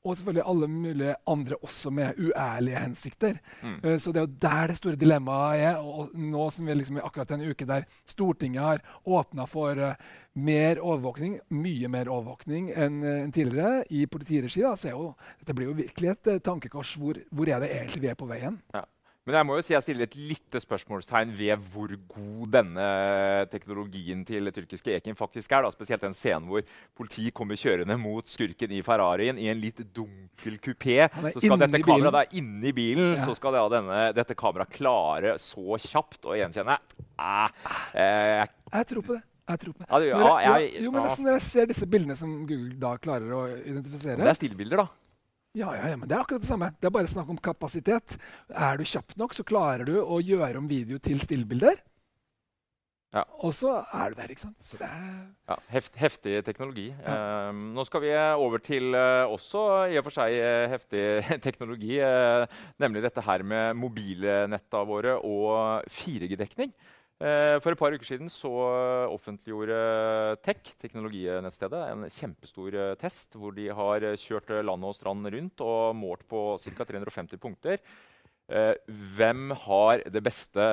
Og 0.01 0.17
selvfølgelig 0.17 0.45
alle 0.49 0.69
mulige 0.69 1.15
andre 1.29 1.57
også 1.63 1.91
med 1.91 2.19
uærlige 2.19 2.79
hensikter. 2.81 3.39
Mm. 3.63 3.77
Uh, 3.85 3.99
så 3.99 4.13
Det 4.13 4.17
er 4.17 4.27
jo 4.27 4.39
der 4.43 4.67
det 4.67 4.77
store 4.77 4.97
dilemmaet 4.97 5.61
er. 5.61 5.77
Og 5.77 6.11
nå 6.15 6.51
som 6.51 6.67
vi 6.67 6.75
liksom 6.75 6.99
akkurat 6.99 7.31
en 7.31 7.51
uke 7.51 7.67
der 7.67 7.87
Stortinget 8.07 8.63
har 8.63 8.83
åpna 9.07 9.47
for 9.47 9.71
uh, 9.71 9.95
mer 10.35 10.81
overvåkning, 10.81 11.41
mye 11.51 11.89
mer 11.89 12.09
overvåkning 12.09 12.73
enn 12.75 13.03
en 13.05 13.33
tidligere 13.33 13.85
i 13.91 14.07
politiregi, 14.07 14.63
da, 14.63 14.77
så 14.79 14.89
er 14.89 14.95
jo, 14.95 15.15
dette 15.39 15.55
blir 15.55 15.71
jo 15.71 15.79
virkelig 15.79 16.11
et 16.11 16.43
tankekors. 16.43 16.95
Hvor, 16.95 17.19
hvor 17.31 17.49
er 17.49 17.61
det 17.61 17.71
egentlig 17.71 18.03
vi 18.03 18.11
er 18.11 18.19
på 18.19 18.27
veien? 18.31 18.59
Ja. 18.75 18.83
Men 19.31 19.39
jeg 19.39 19.47
må 19.47 19.57
jo 19.61 19.63
si 19.63 19.75
jeg 19.77 19.85
stiller 19.85 20.09
et 20.09 20.15
lite 20.19 20.59
spørsmålstegn 20.59 21.31
ved 21.39 21.67
hvor 21.71 21.93
god 22.11 22.49
denne 22.57 22.87
teknologien 23.53 24.25
til 24.27 24.51
tyrkiske 24.51 24.97
Ekin 24.97 25.15
faktisk 25.15 25.53
er. 25.55 25.63
Da. 25.63 25.71
Spesielt 25.71 26.03
den 26.03 26.17
scenen 26.19 26.49
hvor 26.51 26.65
politiet 26.99 27.31
kommer 27.37 27.59
kjørende 27.61 27.95
mot 28.01 28.27
skurken 28.27 28.75
i 28.75 28.81
Ferrarien 28.83 29.39
i 29.39 29.47
en 29.53 29.61
litt 29.63 29.85
dunkel 29.95 30.57
kupé. 30.59 31.05
Så 31.37 31.45
skal 31.45 31.63
dette 31.63 31.83
kameraet 31.85 32.17
der 32.17 32.39
inne 32.43 32.73
i 32.73 32.75
bilen 32.75 33.13
ja. 33.15 33.21
så 33.23 33.37
skal 33.39 33.55
det, 33.55 33.63
denne, 33.77 34.01
dette 34.19 34.35
kameraet 34.35 34.75
klare 34.75 35.37
så 35.39 35.79
kjapt 35.79 36.27
å 36.27 36.35
gjenkjenne 36.35 36.75
eh, 36.75 37.69
eh, 37.95 38.43
Jeg 38.75 38.89
tror 38.91 39.07
på 39.07 39.15
det. 39.15 39.23
Jeg 39.51 39.63
tror 39.63 39.77
på 39.77 39.85
det. 39.85 39.89
Ja, 39.93 40.01
du, 40.03 40.09
ja, 40.11 40.33
jeg, 40.59 40.73
jo, 40.89 40.91
men 40.91 41.05
altså, 41.05 41.23
Når 41.23 41.39
jeg 41.39 41.47
ser 41.47 41.71
disse 41.71 41.87
bildene 41.91 42.19
som 42.19 42.35
Google 42.51 42.75
da 42.83 42.97
klarer 43.03 43.31
å 43.35 43.45
identifisere 43.63 44.19
Det 44.19 44.35
er 44.35 44.41
stillbilder, 44.43 44.83
da. 44.83 45.10
Ja, 45.59 45.73
ja, 45.75 45.89
ja, 45.91 45.97
men 45.99 46.07
det 46.07 46.15
er 46.15 46.23
akkurat 46.23 46.45
det 46.45 46.51
samme. 46.51 46.71
Det 46.79 46.87
er 46.87 46.95
bare 46.95 47.11
snakk 47.11 47.31
om 47.33 47.39
kapasitet. 47.43 48.15
Er 48.55 48.79
du 48.79 48.85
kjapp 48.87 49.17
nok, 49.19 49.35
så 49.35 49.43
klarer 49.47 49.89
du 49.89 49.97
å 49.99 50.21
gjøre 50.23 50.61
om 50.61 50.69
video 50.71 51.01
til 51.03 51.19
stillbilder. 51.23 51.81
Ja. 53.11 53.25
Og 53.43 53.51
så 53.59 53.73
er 53.91 54.13
du 54.13 54.21
der, 54.21 54.31
ikke 54.31 54.45
sant. 54.45 54.69
Ja, 54.79 55.57
heft, 55.73 55.97
heftig 55.99 56.37
teknologi. 56.47 56.87
Ja. 56.93 57.17
Eh, 57.49 57.63
nå 57.75 57.83
skal 57.89 58.05
vi 58.05 58.13
over 58.15 58.63
til 58.63 58.95
eh, 58.95 59.27
også 59.27 59.65
i 59.91 59.99
og 59.99 60.07
for 60.07 60.15
seg 60.15 60.37
uh, 60.39 60.69
heftig 60.71 61.03
teknologi. 61.47 61.97
Eh, 61.99 62.47
nemlig 62.79 63.03
dette 63.03 63.25
her 63.27 63.43
med 63.43 63.75
mobilnetta 63.83 64.85
våre 64.87 65.19
og 65.19 65.91
4G-dekning. 65.91 66.71
Eh, 67.21 67.59
for 67.61 67.75
et 67.75 67.77
par 67.77 67.93
uker 67.93 68.09
siden 68.09 68.31
så 68.33 68.51
offentliggjorde 69.13 69.77
Tech, 70.41 70.71
teknologinettstedet, 70.81 71.81
en 71.93 72.07
kjempestor 72.17 72.77
eh, 72.81 72.95
test 73.01 73.37
hvor 73.37 73.53
de 73.53 73.67
har 73.77 74.07
kjørt 74.23 74.49
land 74.65 74.87
og 74.89 74.97
strand 74.97 75.29
rundt 75.35 75.61
og 75.61 75.99
målt 76.01 76.25
på 76.31 76.55
ca. 76.63 76.87
350 76.89 77.43
punkter. 77.43 77.85
Eh, 78.49 78.73
hvem 79.19 79.53
har 79.67 80.07
det 80.09 80.23
beste 80.25 80.65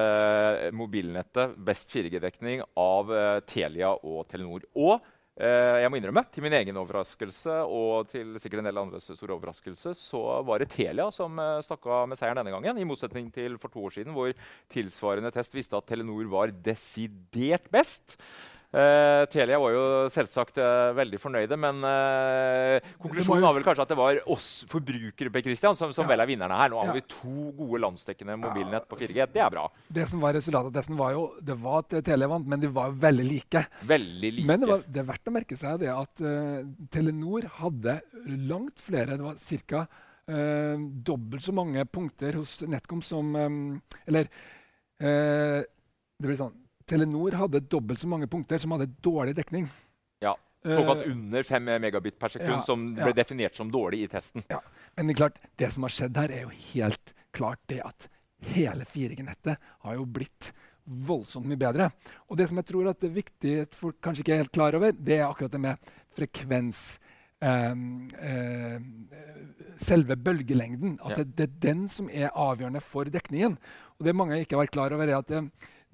mobilnettet, 0.71 1.59
best 1.67 1.91
4G-dekning, 1.91 2.63
av 2.79 3.11
Telia 3.49 3.91
og 3.99 4.23
Telenor? 4.31 4.63
Og 4.79 5.03
jeg 5.37 5.89
må 5.93 5.99
innrømme, 5.99 6.23
til 6.33 6.41
min 6.41 6.55
egen 6.57 6.77
overraskelse 6.81 7.59
og 7.69 8.07
til 8.09 8.33
sikkert 8.41 8.63
en 8.63 8.69
del 8.71 8.79
andres 8.81 9.05
store 9.11 9.35
overraskelse, 9.35 9.93
så 9.93 10.21
var 10.47 10.63
det 10.63 10.71
Telia 10.73 11.05
som 11.13 11.37
uh, 11.37 11.59
stakk 11.61 11.85
av 11.93 12.07
med 12.09 12.17
seieren 12.17 12.41
denne 12.41 12.55
gangen. 12.55 12.79
I 12.81 12.87
motsetning 12.89 13.29
til 13.35 13.59
for 13.61 13.69
to 13.69 13.85
år 13.85 13.93
siden, 13.99 14.15
hvor 14.17 14.33
tilsvarende 14.73 15.29
test 15.35 15.53
viste 15.53 15.77
at 15.77 15.85
Telenor 15.89 16.25
var 16.31 16.53
desidert 16.65 17.69
best. 17.73 18.17
Uh, 18.67 19.23
Telia 19.31 19.55
var 19.63 19.71
jo 19.71 19.83
selvsagt 20.11 20.57
uh, 20.59 20.91
veldig 20.97 21.17
fornøyde, 21.23 21.55
men 21.55 21.77
uh, 21.87 22.89
konklusjonen 22.99 23.45
var 23.45 23.55
vel 23.55 23.63
kanskje 23.63 23.85
at 23.85 23.93
det 23.93 23.95
var 23.95 24.19
oss 24.33 24.49
forbrukere 24.67 25.31
Christian, 25.45 25.77
som, 25.77 25.93
som 25.95 26.03
ja. 26.03 26.09
vel 26.11 26.23
er 26.25 26.27
vinnerne 26.27 26.57
her. 26.59 26.73
Nå 26.73 26.81
har 26.81 26.91
ja. 26.91 26.97
vi 26.97 27.05
to 27.07 27.53
gode 27.55 27.79
landsdekkende 27.85 28.35
mobilnett 28.41 28.89
på 28.91 28.99
4G. 28.99 29.29
Det 29.31 29.43
er 29.45 29.53
bra. 29.53 29.63
Det 29.87 30.09
som 30.11 30.23
var 30.23 30.35
Resultatet 30.37 30.73
av 30.73 30.75
testen 30.75 30.99
var 30.99 31.15
jo 31.15 31.23
det 31.47 31.55
var 31.63 31.85
at 31.85 31.95
Telia 32.05 32.27
vant, 32.29 32.51
men 32.51 32.61
de 32.61 32.73
var 32.75 32.91
veldig 33.07 33.29
like. 33.29 33.63
Veldig 33.87 34.33
like. 34.35 34.49
Men 34.51 34.61
det, 34.61 34.69
var, 34.73 34.83
det 34.83 35.01
er 35.01 35.09
verdt 35.13 35.31
å 35.31 35.35
merke 35.37 35.59
seg 35.63 35.79
det 35.85 35.93
at 35.93 36.25
Telenor 36.93 37.47
hadde 37.61 37.97
langt 38.51 38.83
flere. 38.83 39.15
Det 39.15 39.25
var 39.25 39.39
ca. 39.71 39.87
dobbelt 41.07 41.47
så 41.47 41.55
mange 41.55 41.87
punkter 41.87 42.35
hos 42.41 42.59
NetCom 42.67 42.99
som 42.99 43.31
Eller 44.03 44.27
det 44.99 46.25
blir 46.25 46.39
sånn 46.39 46.55
Telenor 46.87 47.35
hadde 47.41 47.63
dobbelt 47.67 47.99
så 47.99 48.09
mange 48.09 48.29
punkter 48.31 48.61
som 48.63 48.73
hadde 48.75 48.89
dårlig 49.03 49.35
dekning. 49.37 49.67
Ja, 50.23 50.37
Såkalt 50.63 51.05
uh, 51.05 51.11
under 51.11 51.43
5 51.43 51.63
megabit 51.81 52.19
per 52.19 52.33
sekund, 52.33 52.59
ja, 52.59 52.61
som 52.65 52.87
ble 52.95 53.11
ja. 53.11 53.17
definert 53.19 53.55
som 53.55 53.71
dårlig 53.71 54.05
i 54.05 54.07
testen. 54.11 54.43
Ja, 54.51 54.61
Men 54.95 55.11
det, 55.11 55.17
klart, 55.19 55.41
det 55.55 55.71
som 55.75 55.85
har 55.87 55.93
skjedd 55.93 56.17
her, 56.17 56.33
er 56.33 56.47
jo 56.47 56.55
helt 56.73 57.13
klart 57.35 57.61
det 57.71 57.81
at 57.85 58.07
hele 58.53 58.85
4G-nettet 58.87 59.69
har 59.83 59.97
jo 59.97 60.07
blitt 60.17 60.51
voldsomt 60.87 61.47
mye 61.49 61.59
bedre. 61.59 61.89
Og 62.31 62.39
det 62.39 62.47
som 62.49 62.59
jeg 62.59 62.69
tror 62.69 62.89
er 62.91 63.13
viktig 63.13 63.53
at 63.65 63.75
folk 63.75 63.99
kanskje 64.03 64.23
ikke 64.23 64.35
er 64.37 64.43
helt 64.45 64.55
klar 64.55 64.77
over, 64.77 64.95
det 64.95 65.19
er 65.19 65.27
akkurat 65.27 65.53
det 65.53 65.63
med 65.63 65.93
frekvens. 66.15 66.97
Eh, 67.37 67.71
eh, 67.71 68.77
selve 69.77 70.15
bølgelengden. 70.17 70.97
At 71.03 71.17
ja. 71.17 71.23
det, 71.23 71.35
det, 71.37 71.47
er 71.47 71.59
den 71.67 71.87
som 71.93 72.09
er 72.09 72.31
avgjørende 72.33 72.81
for 72.81 73.09
dekningen. 73.13 73.57
Og 73.97 74.07
det 74.07 74.15
mange 74.15 74.39
ikke 74.41 74.57
har 74.57 74.65
vært 74.65 74.77
klar 74.77 74.95
over, 74.95 75.09
er 75.09 75.19
at 75.19 75.33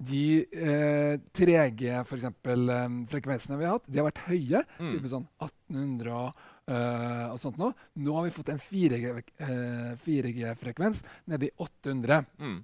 eh, 0.00 0.06
de 0.10 0.24
eh, 0.52 1.14
3G-frekvensene 1.38 3.58
vi 3.58 3.66
har 3.66 3.74
hatt, 3.76 3.88
de 3.88 3.98
har 4.00 4.10
vært 4.10 4.26
høye. 4.28 4.60
Mm. 4.78 4.92
Type 4.92 5.08
sånn 5.12 5.26
1800 5.38 6.12
og, 6.14 6.30
uh, 6.70 7.26
og 7.32 7.38
sånt 7.42 7.58
nå. 7.60 7.68
Nå 8.02 8.10
har 8.18 8.24
vi 8.26 8.34
fått 8.34 8.52
en 8.52 8.62
4G-frekvens 8.62 10.98
uh, 11.04 11.08
nede 11.32 11.44
i 11.48 11.54
800. 11.56 12.24
Mm. 12.40 12.58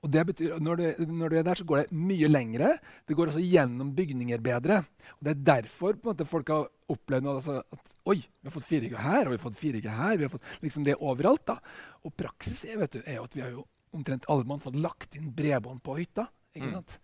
Og 0.00 0.08
det 0.08 0.22
betyr, 0.30 0.50
når, 0.64 0.74
det, 0.80 0.90
når 1.08 1.28
det 1.32 1.38
er 1.40 1.48
der, 1.50 1.58
så 1.60 1.68
går 1.68 1.78
det 1.82 1.98
mye 2.08 2.28
lengre. 2.30 2.68
Det 3.08 3.16
går 3.16 3.26
også 3.32 3.44
gjennom 3.44 3.88
bygninger 3.96 4.40
bedre. 4.44 4.76
Og 5.18 5.22
Det 5.26 5.32
er 5.34 5.46
derfor 5.50 5.90
måte, 6.04 6.28
folk 6.28 6.46
har 6.52 6.70
opplevd 6.90 7.24
noe, 7.26 7.34
altså, 7.36 7.54
at 7.60 7.84
oi, 8.08 8.16
vi 8.16 8.46
har 8.48 8.54
fått 8.54 8.70
4G 8.70 8.92
her 8.96 9.22
og 9.26 9.30
vi 9.34 9.36
har 9.36 9.44
fått 9.44 9.60
4G 9.60 9.86
her. 9.98 10.14
vi 10.16 10.24
har 10.24 10.32
fått 10.32 10.48
liksom 10.64 10.82
det 10.88 10.96
overalt. 10.96 11.44
da. 11.52 11.56
Og 12.04 12.10
praksis 12.16 12.64
er, 12.64 12.80
du, 12.88 13.00
er 13.04 13.20
jo 13.20 13.28
at 13.28 13.36
vi 13.36 13.44
har 13.44 13.52
jo 13.52 13.66
omtrent 13.96 14.28
alle 14.30 14.46
mann 14.48 14.62
fått 14.62 14.78
lagt 14.78 15.16
inn 15.18 15.32
bredbånd 15.34 15.82
på 15.84 15.98
hytta. 16.00 16.28
ikke 16.54 16.70
mm. 16.70 16.78
sant? 16.78 17.00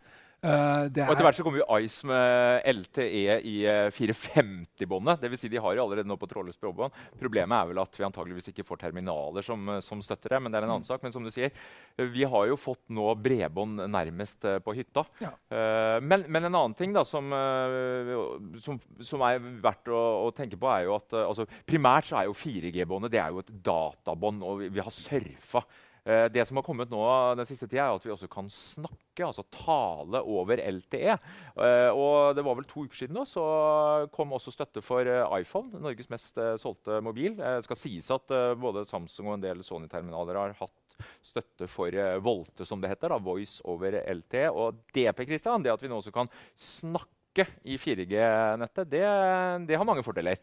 Uh, 0.46 0.84
og 0.84 1.10
Etter 1.10 1.24
hvert 1.24 1.38
så 1.38 1.44
kommer 1.46 1.58
jo 1.62 1.78
Ice 1.80 2.06
med 2.06 2.66
LTE 2.68 3.38
i 3.40 3.54
450-båndet. 3.96 5.22
Dvs. 5.24 5.40
si 5.42 5.48
de 5.50 5.58
har 5.62 5.74
jo 5.74 5.86
allerede 5.86 6.06
nå 6.06 6.18
på 6.20 6.28
trådløst 6.30 6.60
bredbånd. 6.62 6.94
Problemet 7.18 7.56
er 7.56 7.70
vel 7.70 7.80
at 7.82 7.96
vi 7.96 8.04
antageligvis 8.06 8.50
ikke 8.52 8.66
får 8.66 8.82
terminaler 8.84 9.46
som, 9.46 9.64
uh, 9.72 9.80
som, 9.84 10.02
støtter 10.04 10.36
det. 10.36 10.42
Men 10.44 10.52
det 10.52 10.60
er 10.60 10.66
en 10.68 10.74
annen 10.76 10.84
mm. 10.84 10.90
sak. 10.90 11.02
Men 11.02 11.14
som 11.14 11.24
du 11.24 11.32
sier, 11.34 11.56
vi 11.96 12.28
har 12.28 12.50
jo 12.50 12.58
fått 12.60 12.84
nå 12.94 13.08
bredbånd 13.24 13.86
nærmest 13.90 14.46
uh, 14.46 14.58
på 14.62 14.76
hytta. 14.76 15.06
Ja. 15.24 15.32
Men, 16.02 16.26
men, 16.28 16.46
en 16.46 16.54
annen 16.54 16.74
ting 16.76 16.92
da, 16.94 17.02
som, 17.06 17.30
som, 18.62 18.78
som 19.04 19.22
er 19.26 19.40
verdt 19.62 19.88
å, 19.92 20.00
å, 20.26 20.30
tenke 20.36 20.58
på, 20.60 20.68
er 20.70 20.86
jo 20.86 20.96
at 20.98 21.14
altså, 21.16 21.46
primært 21.68 22.10
så 22.10 22.20
er 22.20 22.28
jo 22.28 22.36
4G-båndet 22.36 23.16
et 23.16 23.52
databånd, 23.64 24.44
og 24.44 24.60
vi, 24.60 24.70
vi 24.76 24.84
har 24.84 24.94
surfa. 24.94 25.64
Eh, 26.06 26.26
det 26.30 26.44
som 26.46 26.58
har 26.58 26.64
kommet 26.66 26.90
nå 26.92 27.02
den 27.38 27.48
siste 27.48 27.66
tida, 27.66 27.88
er 27.88 27.98
at 27.98 28.04
vi 28.06 28.12
også 28.14 28.28
kan 28.30 28.46
snakke, 28.52 29.26
altså 29.26 29.42
tale 29.50 30.20
over 30.22 30.60
LTE. 30.62 31.16
Eh, 31.16 31.90
og 31.90 32.36
det 32.38 32.44
var 32.46 32.58
vel 32.60 32.68
to 32.70 32.84
uker 32.86 33.00
siden 33.00 33.18
nå, 33.18 33.24
så 33.26 33.46
kom 34.14 34.36
også 34.36 34.54
støtte 34.54 34.84
for 34.86 35.08
eh, 35.10 35.34
iPhone, 35.40 35.82
Norges 35.82 36.10
mest 36.12 36.38
solgte 36.62 37.00
mobil. 37.04 37.34
Det 37.40 37.66
skal 37.66 37.80
sies 37.80 38.10
at 38.14 38.30
både 38.60 38.86
Samsung 38.86 39.32
og 39.32 39.38
en 39.38 39.46
del 39.48 39.64
Sony-terminaler 39.66 40.38
har 40.38 40.54
hatt 40.60 41.00
støtte 41.26 41.66
for 41.68 41.92
Volte, 42.24 42.64
som 42.64 42.80
det 42.80 42.92
heter. 42.94 43.12
da, 43.12 43.18
Voice 43.20 43.58
over 43.68 43.98
LTE. 43.98 44.46
Og 44.54 44.78
DP, 44.94 45.26
Christian, 45.26 45.64
det 45.64 45.74
at 45.74 45.82
vi 45.82 45.90
nå 45.90 45.98
også 45.98 46.14
kan 46.14 46.30
snakke 46.54 47.48
i 47.68 47.76
4G-nettet, 47.76 48.88
det, 48.88 49.02
det 49.68 49.76
har 49.76 49.84
mange 49.84 50.06
fordeler. 50.06 50.38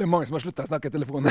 Det 0.00 0.06
er 0.06 0.08
mange 0.08 0.24
som 0.24 0.38
har 0.38 0.40
slutta 0.40 0.64
å 0.64 0.68
snakke 0.70 0.88
i 0.88 0.92
telefonen. 0.94 1.26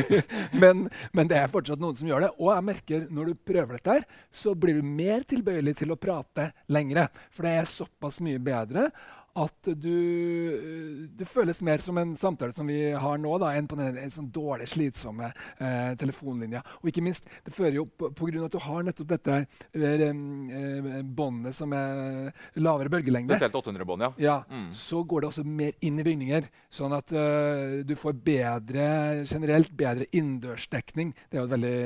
men, 0.62 0.84
men, 1.10 1.26
det 1.26 1.40
er 1.40 1.48
fortsatt 1.50 1.80
noen 1.82 1.96
som 1.98 2.06
gjør 2.06 2.22
det. 2.22 2.28
Og 2.38 2.52
jeg 2.52 2.66
merker 2.68 3.08
når 3.10 3.32
du 3.32 3.40
prøver 3.50 3.74
dette, 3.74 3.96
her, 3.96 4.20
så 4.30 4.52
blir 4.54 4.78
du 4.78 4.86
mer 4.86 5.24
tilbøyelig 5.26 5.74
til 5.80 5.90
å 5.90 5.96
prate 5.98 6.52
lengre. 6.70 7.08
For 7.34 7.48
det 7.48 7.56
er 7.58 7.66
såpass 7.66 8.20
mye 8.22 8.38
bedre 8.38 8.92
at 9.36 9.68
du 9.76 11.06
Det 11.16 11.26
føles 11.28 11.60
mer 11.64 11.82
som 11.84 11.98
en 12.00 12.14
samtale 12.16 12.54
som 12.56 12.68
vi 12.68 12.78
har 12.92 13.18
nå, 13.20 13.36
da, 13.42 13.52
enn 13.56 13.68
på 13.68 13.78
den 13.78 13.98
en 14.00 14.12
sånn 14.12 14.28
dårlig 14.32 14.68
slitsomme 14.70 15.28
eh, 15.28 15.92
telefonlinja. 15.98 16.62
Og 16.80 16.90
ikke 16.90 17.04
minst, 17.04 17.28
det 17.44 17.54
fører 17.54 17.78
jo 17.80 17.86
på, 17.86 18.10
på 18.16 18.28
grunn 18.28 18.44
av 18.44 18.48
at 18.48 18.56
du 18.56 18.62
har 18.64 18.86
nettopp 18.86 19.10
dette 19.14 19.38
eh, 19.42 20.06
eh 20.06 21.02
båndet 21.16 21.56
som 21.56 21.72
er 21.76 22.32
lavere 22.60 22.92
bølgelengde. 22.92 23.36
Spesielt 23.36 23.56
800-bånd, 23.56 24.06
ja. 24.06 24.10
ja 24.18 24.36
mm. 24.48 24.68
Så 24.76 25.02
går 25.08 25.22
det 25.22 25.30
også 25.30 25.44
mer 25.46 25.76
inn 25.86 26.00
i 26.00 26.06
bygninger, 26.06 26.48
sånn 26.72 26.94
at 26.96 27.12
uh, 27.14 27.82
du 27.86 27.94
får 27.98 28.16
bedre, 28.26 28.86
generelt 29.28 29.72
bedre 29.76 30.08
innendørsdekning. 30.10 31.12
Det 31.28 31.38
er 31.38 31.42
jo 31.42 31.48
et 31.48 31.54
veldig 31.54 31.76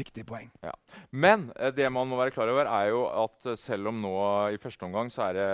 viktig 0.00 0.26
poeng. 0.28 0.50
Ja. 0.64 0.74
Men 1.10 1.48
eh, 1.56 1.72
det 1.74 1.88
man 1.92 2.08
må 2.10 2.18
være 2.20 2.34
klar 2.34 2.50
over, 2.52 2.68
er 2.68 2.90
jo 2.92 3.04
at 3.08 3.50
selv 3.60 3.90
om 3.90 4.00
nå 4.02 4.14
i 4.54 4.60
første 4.60 4.86
omgang 4.86 5.10
så 5.12 5.28
er 5.28 5.38
det 5.38 5.48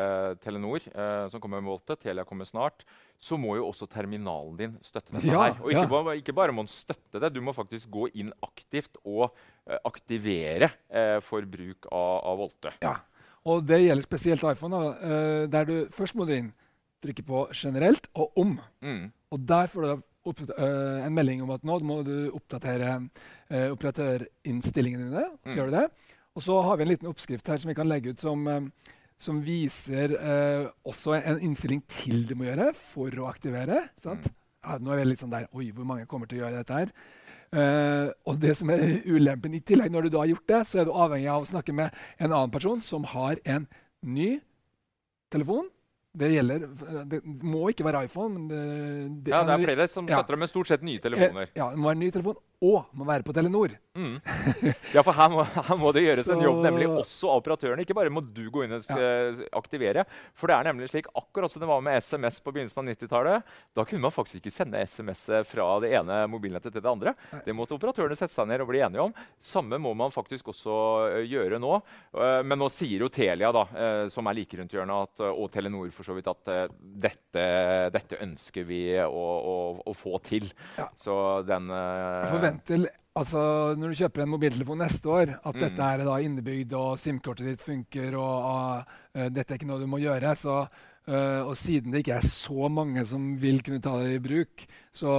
Telenor 0.45 0.85
eh, 0.91 1.27
som 1.33 1.43
kommer 1.43 1.63
med 1.63 1.71
Volte, 1.73 1.99
Telia 2.01 2.27
kommer 2.29 2.49
snart, 2.49 2.85
så 3.19 3.39
må 3.41 3.57
jo 3.59 3.69
også 3.71 3.89
terminalen 3.91 4.57
din 4.59 4.77
støtte 4.85 5.15
dette 5.15 5.31
ja, 5.31 5.43
her. 5.47 5.59
Og 5.63 5.73
ikke, 5.73 5.85
ja. 5.85 5.93
bare, 5.93 6.17
ikke, 6.21 6.37
bare, 6.37 6.57
må 6.57 6.67
den 6.67 6.73
støtte 6.73 7.23
det, 7.23 7.33
du 7.35 7.43
må 7.45 7.55
faktisk 7.57 7.91
gå 7.93 8.11
inn 8.15 8.33
aktivt 8.45 9.01
og 9.05 9.29
eh, 9.31 9.79
aktivere 9.79 10.71
eh, 10.89 11.19
for 11.25 11.47
bruk 11.51 11.89
av, 11.91 12.17
av, 12.21 12.43
Volte. 12.45 12.75
Ja, 12.85 12.99
og 13.47 13.65
det 13.69 13.81
gjelder 13.85 14.09
spesielt 14.09 14.45
iPhone, 14.45 14.79
da, 14.83 15.11
der 15.53 15.69
du 15.69 15.77
først 15.95 16.17
må 16.19 16.27
du 16.27 16.35
inn, 16.35 16.51
trykke 17.05 17.23
på 17.23 17.47
'generelt' 17.55 18.09
og 18.15 18.33
'om'. 18.35 18.59
Mm. 18.83 19.13
Og 19.31 19.49
der 19.49 19.69
får 19.71 19.83
du 19.83 20.03
en 20.27 21.15
melding 21.15 21.45
om 21.45 21.55
at 21.55 21.65
nå 21.67 21.79
må 21.87 22.01
du 22.07 22.17
oppdatere 22.35 22.99
uh, 22.99 23.69
operatørinnstillingene 23.75 25.09
dine. 25.09 25.25
Så 25.45 25.53
mm. 25.53 25.57
gjør 25.59 25.71
du 25.71 25.79
det. 25.79 25.87
Og 26.37 26.45
så 26.45 26.59
har 26.67 26.77
vi 26.77 26.85
en 26.85 26.93
liten 26.93 27.09
oppskrift 27.09 27.49
her 27.49 27.63
som 27.63 27.71
vi 27.71 27.79
kan 27.79 27.89
legge 27.89 28.13
ut 28.13 28.21
som 28.21 28.45
som 29.21 29.39
viser 29.45 30.13
eh, 30.17 30.67
også 30.87 31.17
en 31.17 31.39
innstilling 31.45 31.83
til 31.89 32.27
du 32.29 32.35
må 32.37 32.51
gjøre 32.51 32.73
for 32.93 33.13
å 33.21 33.29
aktivere. 33.31 33.87
Mm. 34.05 34.27
Ja, 34.67 34.77
nå 34.83 34.93
er 34.93 35.01
vi 35.01 35.07
litt 35.09 35.23
sånn 35.23 35.33
der 35.33 35.47
Oi, 35.57 35.71
hvor 35.75 35.89
mange 35.89 36.09
kommer 36.11 36.29
til 36.29 36.41
å 36.41 36.45
gjøre 36.45 36.61
dette 36.61 36.83
her? 36.83 36.93
Uh, 37.57 38.11
og 38.27 38.41
det 38.43 38.57
som 38.59 38.69
er 38.75 39.05
ulempen 39.07 39.55
i 39.55 39.63
tillegg, 39.65 39.93
når 39.95 40.09
du 40.09 40.17
da 40.17 40.25
har 40.25 40.33
gjort 40.33 40.49
det, 40.51 40.59
så 40.67 40.81
er 40.83 40.89
du 40.89 40.91
avhengig 40.99 41.29
av 41.31 41.45
å 41.45 41.49
snakke 41.49 41.73
med 41.79 41.95
en 42.19 42.33
annen 42.33 42.53
person 42.53 42.83
som 42.83 43.07
har 43.09 43.39
en 43.47 43.69
ny 44.03 44.33
telefon. 45.33 45.71
Det 46.17 46.31
gjelder, 46.33 46.63
det 47.11 47.21
må 47.45 47.67
ikke 47.69 47.85
være 47.85 48.05
iPhone. 48.07 48.39
Men 48.39 48.49
det, 49.21 49.33
ja, 49.35 49.43
det 49.45 49.57
er 49.57 49.65
flere 49.67 49.89
som 49.93 50.09
ja. 50.09 50.23
med 50.37 50.49
stort 50.49 50.71
sett 50.71 50.85
nye 50.87 51.03
telefoner. 51.03 51.51
Ja, 51.57 51.71
det 51.73 51.81
må 51.81 51.91
være 51.91 52.01
ny 52.01 52.11
telefon 52.15 52.39
og 52.65 52.87
må 52.97 53.05
være 53.05 53.25
på 53.27 53.35
Telenor. 53.37 53.75
Mm. 53.97 54.17
Ja, 54.95 55.03
for 55.05 55.13
her 55.17 55.29
må, 55.33 55.43
her 55.45 55.79
må 55.81 55.91
det 55.93 56.05
gjøres 56.05 56.29
en 56.33 56.43
jobb, 56.45 56.61
nemlig 56.65 56.87
også 56.89 57.31
av 57.33 57.41
operatørene. 57.43 57.85
Ikke 57.85 57.97
bare 57.97 58.13
må 58.13 58.23
du 58.25 58.47
gå 58.53 58.65
inn 58.65 58.77
og 58.77 58.85
ja. 58.89 59.47
aktivere. 59.57 60.05
For 60.37 60.49
det 60.49 60.57
er 60.57 60.69
nemlig 60.71 60.89
slik, 60.91 61.09
akkurat 61.17 61.53
som 61.53 61.63
det 61.63 61.69
var 61.69 61.83
med 61.85 62.01
SMS 62.01 62.39
på 62.45 62.53
begynnelsen 62.55 62.83
av 62.83 62.89
90-tallet, 62.93 63.55
da 63.77 63.85
kunne 63.89 64.05
man 64.07 64.15
faktisk 64.15 64.41
ikke 64.41 64.55
sende 64.55 64.81
SMS 64.89 65.27
fra 65.49 65.69
det 65.85 65.93
ene 65.99 66.23
mobilnettet 66.33 66.73
til 66.73 66.85
det 66.85 66.93
andre. 66.93 67.15
Det 67.45 67.57
måtte 67.57 67.77
operatørene 67.77 68.17
sette 68.17 68.35
seg 68.35 68.49
ned 68.49 68.65
og 68.65 68.71
bli 68.71 68.83
enige 68.85 69.05
om. 69.05 69.15
Samme 69.43 69.81
må 69.83 69.93
man 69.99 70.15
faktisk 70.15 70.53
også 70.53 70.79
uh, 71.17 71.21
gjøre 71.27 71.61
nå. 71.63 71.73
Uh, 72.17 72.41
men 72.47 72.61
nå 72.61 72.71
sier 72.73 73.05
jo 73.05 73.13
Telia, 73.13 73.53
da, 73.53 73.67
som 74.13 74.29
er 74.29 74.39
like 74.39 74.57
rundt 74.59 74.73
hjørnet, 74.73 75.09
at, 75.09 75.25
og 75.29 75.49
Telenor 75.53 75.93
for 75.95 76.09
så 76.09 76.17
vidt, 76.17 76.29
at 76.31 76.73
dette, 76.81 77.45
dette, 77.93 78.21
ønsker 78.25 78.65
vi 78.69 78.81
å, 79.03 79.09
å, 79.11 79.57
å 79.85 79.95
få 79.97 80.17
til. 80.25 80.49
Ja. 80.79 80.89
Så 80.99 81.17
den 81.47 81.69
forventer 82.47 82.89
altså, 83.17 83.41
når 83.79 83.93
du 83.93 84.01
kjøper 84.03 84.25
en 84.25 84.33
mobiltelefon 84.35 84.83
neste 84.85 85.11
år, 85.13 85.33
at 85.39 85.57
mm. 85.57 85.63
dette 85.63 85.89
er 85.89 86.05
da 86.09 86.19
innebygd, 86.23 86.77
og 86.77 87.01
SIM-kortet 87.01 87.49
ditt 87.51 87.65
funker, 87.65 88.19
og 88.21 88.85
uh, 89.17 89.27
dette 89.33 89.53
er 89.53 89.59
ikke 89.59 89.71
noe 89.71 89.83
du 89.83 89.89
må 89.91 90.01
gjøre. 90.03 90.35
Så, 90.39 90.59
uh, 91.09 91.43
og 91.47 91.55
siden 91.59 91.95
det 91.95 92.05
ikke 92.05 92.21
er 92.21 92.31
så 92.31 92.71
mange 92.73 93.07
som 93.09 93.35
vil 93.41 93.63
kunne 93.65 93.83
ta 93.85 93.97
det 94.03 94.19
i 94.19 94.23
bruk, 94.23 94.67
så 94.95 95.19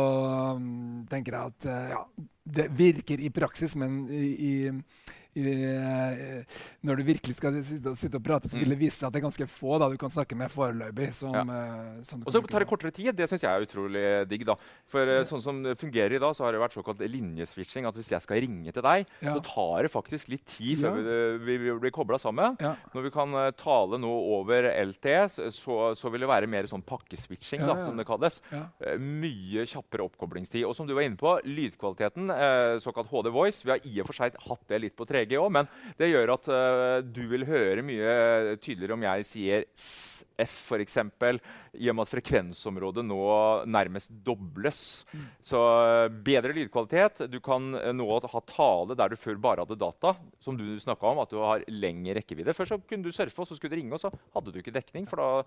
um, 0.57 1.05
tenker 1.09 1.37
jeg 1.37 1.53
at 1.53 1.69
uh, 1.69 1.93
ja, 1.95 2.03
det 2.57 2.71
virker 2.77 3.21
i 3.23 3.33
praksis, 3.33 3.75
men 3.79 4.03
i, 4.13 4.27
i 4.37 4.53
Eh, 5.26 5.26
når 5.37 6.99
du 6.99 7.03
virkelig 7.07 7.35
skal 7.37 7.55
sitte 7.65 7.91
og, 7.91 7.97
sitte 7.99 8.19
og 8.19 8.23
prate, 8.25 8.49
så 8.49 8.57
vil 8.59 8.71
det 8.71 8.77
mm. 8.77 8.83
vise 8.83 8.97
seg 8.97 9.07
at 9.07 9.15
det 9.15 9.19
er 9.21 9.25
ganske 9.27 9.47
få 9.51 9.77
da, 9.81 9.89
du 9.91 9.97
kan 10.01 10.13
snakke 10.13 10.37
med 10.39 10.51
foreløpig. 10.53 11.09
Ja. 11.21 11.43
Uh, 11.43 12.21
og 12.23 12.31
så 12.33 12.41
tar 12.47 12.63
det 12.63 12.69
kortere 12.69 12.93
tid. 12.95 13.11
Det 13.17 13.27
syns 13.29 13.45
jeg 13.45 13.51
er 13.51 13.65
utrolig 13.67 14.05
digg. 14.29 14.45
da. 14.47 14.57
For 14.89 15.09
uh, 15.09 15.21
sånn 15.27 15.43
som 15.43 15.61
det 15.65 15.77
fungerer 15.79 16.17
i 16.17 16.21
dag, 16.21 16.35
så 16.37 16.45
har 16.45 16.55
det 16.55 16.61
vært 16.61 16.77
såkalt 16.77 17.03
linjeswitching. 17.03 17.87
At 17.89 17.97
hvis 17.99 18.11
jeg 18.13 18.23
skal 18.23 18.41
ringe 18.43 18.73
til 18.73 18.85
deg, 18.85 19.07
ja. 19.25 19.35
så 19.35 19.43
tar 19.45 19.87
det 19.87 19.93
faktisk 19.93 20.31
litt 20.33 20.45
tid 20.49 20.83
før 20.83 20.99
ja. 21.01 21.15
vi, 21.43 21.57
vi, 21.65 21.75
blir 21.83 21.95
kobla 21.95 22.19
sammen. 22.21 22.57
Når 22.93 23.07
vi 23.07 23.13
kan 23.13 23.35
tale 23.59 24.01
nå 24.01 24.13
over 24.37 24.69
LTE, 24.91 25.19
så, 25.53 25.79
så, 25.97 26.13
vil 26.13 26.23
det 26.23 26.31
være 26.31 26.49
mer 26.49 26.69
sånn 26.69 26.85
pakkeswitching, 26.87 27.65
da, 27.67 27.77
som 27.83 27.99
det 27.99 28.07
kalles. 28.07 28.39
mye 29.01 29.67
kjappere 29.69 30.07
oppkoblingstid. 30.07 30.65
Og 30.67 30.75
som 30.77 30.87
du 30.87 30.95
var 30.97 31.07
inne 31.07 31.19
på, 31.19 31.37
lydkvaliteten, 31.47 32.31
såkalt 32.83 33.11
HD 33.11 33.31
Voice, 33.33 33.65
vi 33.65 33.75
har 33.75 33.83
i 33.87 33.99
og 34.01 34.09
for 34.09 34.17
seg 34.17 34.37
hatt 34.47 34.63
det 34.71 34.81
litt 34.83 34.97
på 34.97 35.07
3G 35.07 35.26
VG 35.27 35.37
òg, 35.41 35.51
men 35.53 35.69
det 35.99 36.09
gjør 36.09 36.33
at 36.37 36.49
uh, 36.49 36.97
du 37.03 37.23
vil 37.31 37.45
høre 37.47 37.83
mye 37.85 38.57
tydeligere 38.63 38.95
om 38.95 39.05
jeg 39.05 39.27
sier 39.27 39.65
SF, 39.75 40.55
f.eks., 40.71 40.99
i 41.77 41.89
og 41.91 41.97
med 41.97 42.07
at 42.07 42.11
frekvensområdet 42.11 43.03
nå 43.05 43.21
nærmest 43.69 44.11
dobles. 44.25 44.81
Så 45.45 45.59
uh, 45.59 46.07
bedre 46.09 46.55
lydkvalitet. 46.55 47.25
Du 47.31 47.39
kan 47.43 47.69
uh, 47.75 47.91
nå 47.93 48.07
ha 48.07 48.43
tale 48.49 48.97
der 48.97 49.13
du 49.13 49.19
før 49.19 49.41
bare 49.41 49.65
hadde 49.65 49.79
data, 49.79 50.15
som 50.41 50.57
du 50.57 50.65
snakka 50.81 51.11
om, 51.11 51.23
at 51.23 51.33
du 51.33 51.41
har 51.43 51.65
lengre 51.69 52.17
rekkevidde. 52.21 52.55
Før 52.57 52.73
så 52.73 52.79
kunne 52.81 53.05
du 53.05 53.13
surfe, 53.13 53.43
og 53.43 53.49
så 53.49 53.57
skulle 53.57 53.75
du 53.75 53.81
ringe, 53.81 53.93
og 53.97 54.01
så 54.01 54.13
hadde 54.35 54.53
du 54.53 54.61
ikke 54.61 54.75
dekning. 54.75 55.09
for 55.09 55.21
da 55.21 55.43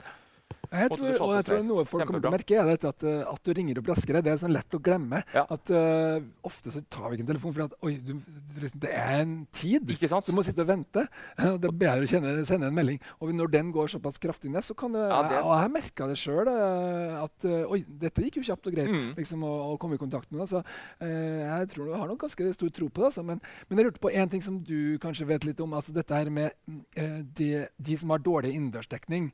Jeg 0.70 0.90
tror, 0.94 1.16
og 1.24 1.32
jeg 1.34 1.46
tror 1.48 1.62
noe 1.66 1.82
folk 1.88 2.06
kommer 2.06 2.22
til 2.22 2.30
å 2.30 2.32
merke, 2.32 2.58
er 2.60 2.68
dette 2.68 2.90
at, 2.92 3.04
eh, 3.06 3.22
at, 3.26 3.40
du 3.42 3.50
ringer 3.56 3.80
opp 3.80 3.88
raskere. 3.90 4.22
Det 4.22 4.30
er 4.30 4.38
sånn 4.38 4.54
lett 4.54 4.76
å 4.76 4.78
glemme. 4.82 5.22
Ja. 5.34 5.42
At 5.50 5.70
uh, 5.74 6.22
Ofte 6.46 6.70
så 6.74 6.82
tar 6.86 7.10
vi 7.10 7.18
ikke 7.18 7.24
en 7.26 7.30
telefon 7.32 7.54
for 7.56 7.64
at 7.66 7.74
oi, 7.86 7.96
du, 8.04 8.12
liksom, 8.54 8.82
det 8.84 8.92
er 8.94 9.24
en 9.24 9.34
tid. 9.56 9.90
Ikke 9.90 10.10
sant? 10.10 10.28
Du 10.30 10.36
må 10.36 10.44
sitte 10.46 10.62
og 10.62 10.70
vente. 10.70 11.06
Det 11.60 11.66
er 11.66 11.74
bedre 11.74 12.06
å 12.06 12.10
kjenne, 12.10 12.34
sende 12.46 12.70
en 12.70 12.76
melding. 12.76 13.00
Og 13.18 13.32
når 13.34 13.50
den 13.52 13.72
går 13.74 13.90
såpass 13.90 14.20
kraftig 14.22 14.52
ned, 14.54 14.62
så 14.64 14.76
kan 14.78 14.94
det, 14.94 15.02
ja, 15.10 15.18
det. 15.32 15.40
Og 15.42 15.52
jeg 15.56 15.72
merka 15.74 16.06
det 16.10 16.18
sjøl. 16.20 16.50
At 16.50 17.46
oi, 17.48 17.80
dette 18.04 18.24
gikk 18.24 18.38
jo 18.40 18.46
kjapt 18.46 18.70
og 18.70 18.76
greit 18.76 18.92
mm. 18.92 19.10
liksom, 19.18 19.42
å, 19.46 19.52
å, 19.72 19.76
komme 19.80 19.98
i 19.98 20.02
kontakt 20.02 20.30
med. 20.30 20.46
Så 20.50 20.62
uh, 20.62 21.04
jeg 21.04 21.70
tror 21.74 21.90
du 21.90 21.96
har 21.96 22.06
nok 22.06 22.22
ganske 22.28 22.52
stor 22.56 22.72
tro 22.76 22.88
på 22.88 23.02
det. 23.02 23.10
Altså. 23.10 23.26
Men, 23.26 23.42
men 23.68 23.82
jeg 23.82 23.90
lurte 23.90 24.04
på 24.06 24.14
én 24.14 24.30
ting 24.30 24.44
som 24.44 24.60
du 24.62 24.96
kanskje 25.02 25.28
vet 25.32 25.48
litt 25.48 25.60
om. 25.64 25.74
altså 25.76 25.96
Dette 25.96 26.14
her 26.14 26.30
med 26.32 26.54
uh, 26.70 27.20
de, 27.40 27.50
de 27.74 27.98
som 28.00 28.14
har 28.14 28.22
dårlig 28.22 28.54
innendørsdekning. 28.54 29.32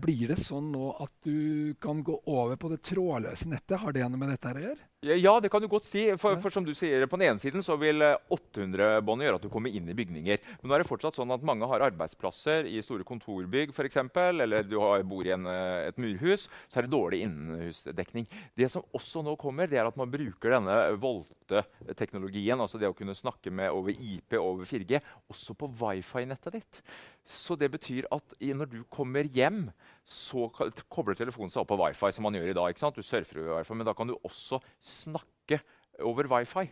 Blir 0.00 0.30
det 0.30 0.39
sånn 0.42 0.70
nå 0.72 0.92
at 1.04 1.12
du 1.26 1.74
kan 1.82 2.02
gå 2.06 2.16
over 2.30 2.58
på 2.60 2.72
det 2.72 2.80
trådløse 2.88 3.50
nettet? 3.50 3.78
Har 3.82 3.96
det 3.96 4.06
noe 4.06 4.20
med 4.20 4.32
dette 4.34 4.50
her 4.50 4.60
å 4.60 4.64
gjøre? 4.68 4.86
Ja, 5.00 5.38
det 5.40 5.48
kan 5.48 5.62
du 5.64 5.68
godt 5.72 5.86
si. 5.88 6.02
For, 6.20 6.36
for 6.42 6.52
som 6.52 6.64
du 6.66 6.74
sier, 6.76 7.06
På 7.08 7.16
den 7.16 7.30
ene 7.30 7.40
siden 7.40 7.62
så 7.64 7.72
vil 7.80 8.02
800-båndet 8.04 9.24
gjøre 9.24 9.38
at 9.38 9.46
du 9.46 9.48
kommer 9.52 9.72
inn 9.72 9.88
i 9.88 9.94
bygninger. 9.96 10.42
Men 10.60 10.68
nå 10.68 10.76
er 10.76 10.82
det 10.82 10.90
fortsatt 10.90 11.16
sånn 11.16 11.32
at 11.32 11.46
mange 11.46 11.64
har 11.70 11.86
arbeidsplasser 11.86 12.68
i 12.68 12.82
store 12.84 13.06
kontorbygg 13.08 13.72
f.eks. 13.72 13.96
eller 14.20 14.66
du 14.68 14.76
har, 14.82 15.00
bor 15.08 15.24
i 15.24 15.32
en, 15.32 15.48
eh, 15.48 15.88
et 15.88 16.00
murhus, 16.00 16.50
så 16.68 16.80
er 16.80 16.84
det 16.84 16.92
dårlig 16.92 17.22
innenhusdekning. 17.24 18.28
Det 18.52 18.68
som 18.68 18.84
også 18.92 19.24
nå 19.24 19.38
kommer, 19.40 19.70
det 19.72 19.80
er 19.80 19.88
at 19.88 19.96
man 19.96 20.12
bruker 20.12 20.52
denne 20.58 20.76
Volte-teknologien, 21.00 22.60
altså 22.60 22.76
det 22.76 22.92
å 22.92 22.96
kunne 22.96 23.16
snakke 23.16 23.48
med 23.48 23.72
over 23.72 23.96
IP 23.96 24.36
over 24.36 24.68
4G, 24.68 25.00
også 25.32 25.56
på 25.56 25.72
wifi-nettet 25.80 26.60
ditt. 26.60 26.82
Så 27.28 27.56
det 27.58 27.70
betyr 27.70 28.08
at 28.14 28.34
når 28.40 28.70
du 28.70 28.80
kommer 28.90 29.28
hjem, 29.28 29.68
så 30.04 30.48
kobler 30.88 31.18
telefonen 31.18 31.52
seg 31.52 31.62
opp 31.62 31.70
på 31.72 31.78
wifi, 31.80 32.10
som 32.14 32.26
man 32.26 32.34
gjør 32.38 32.52
i 32.52 32.56
dag. 32.58 32.80
Du 32.96 33.02
surfer 33.02 33.42
over 33.42 33.60
wifi, 33.60 33.74
Men 33.74 33.86
da 33.86 33.94
kan 33.94 34.08
du 34.08 34.16
også 34.24 34.60
snakke 34.80 35.60
over 36.00 36.30
wifi. 36.30 36.70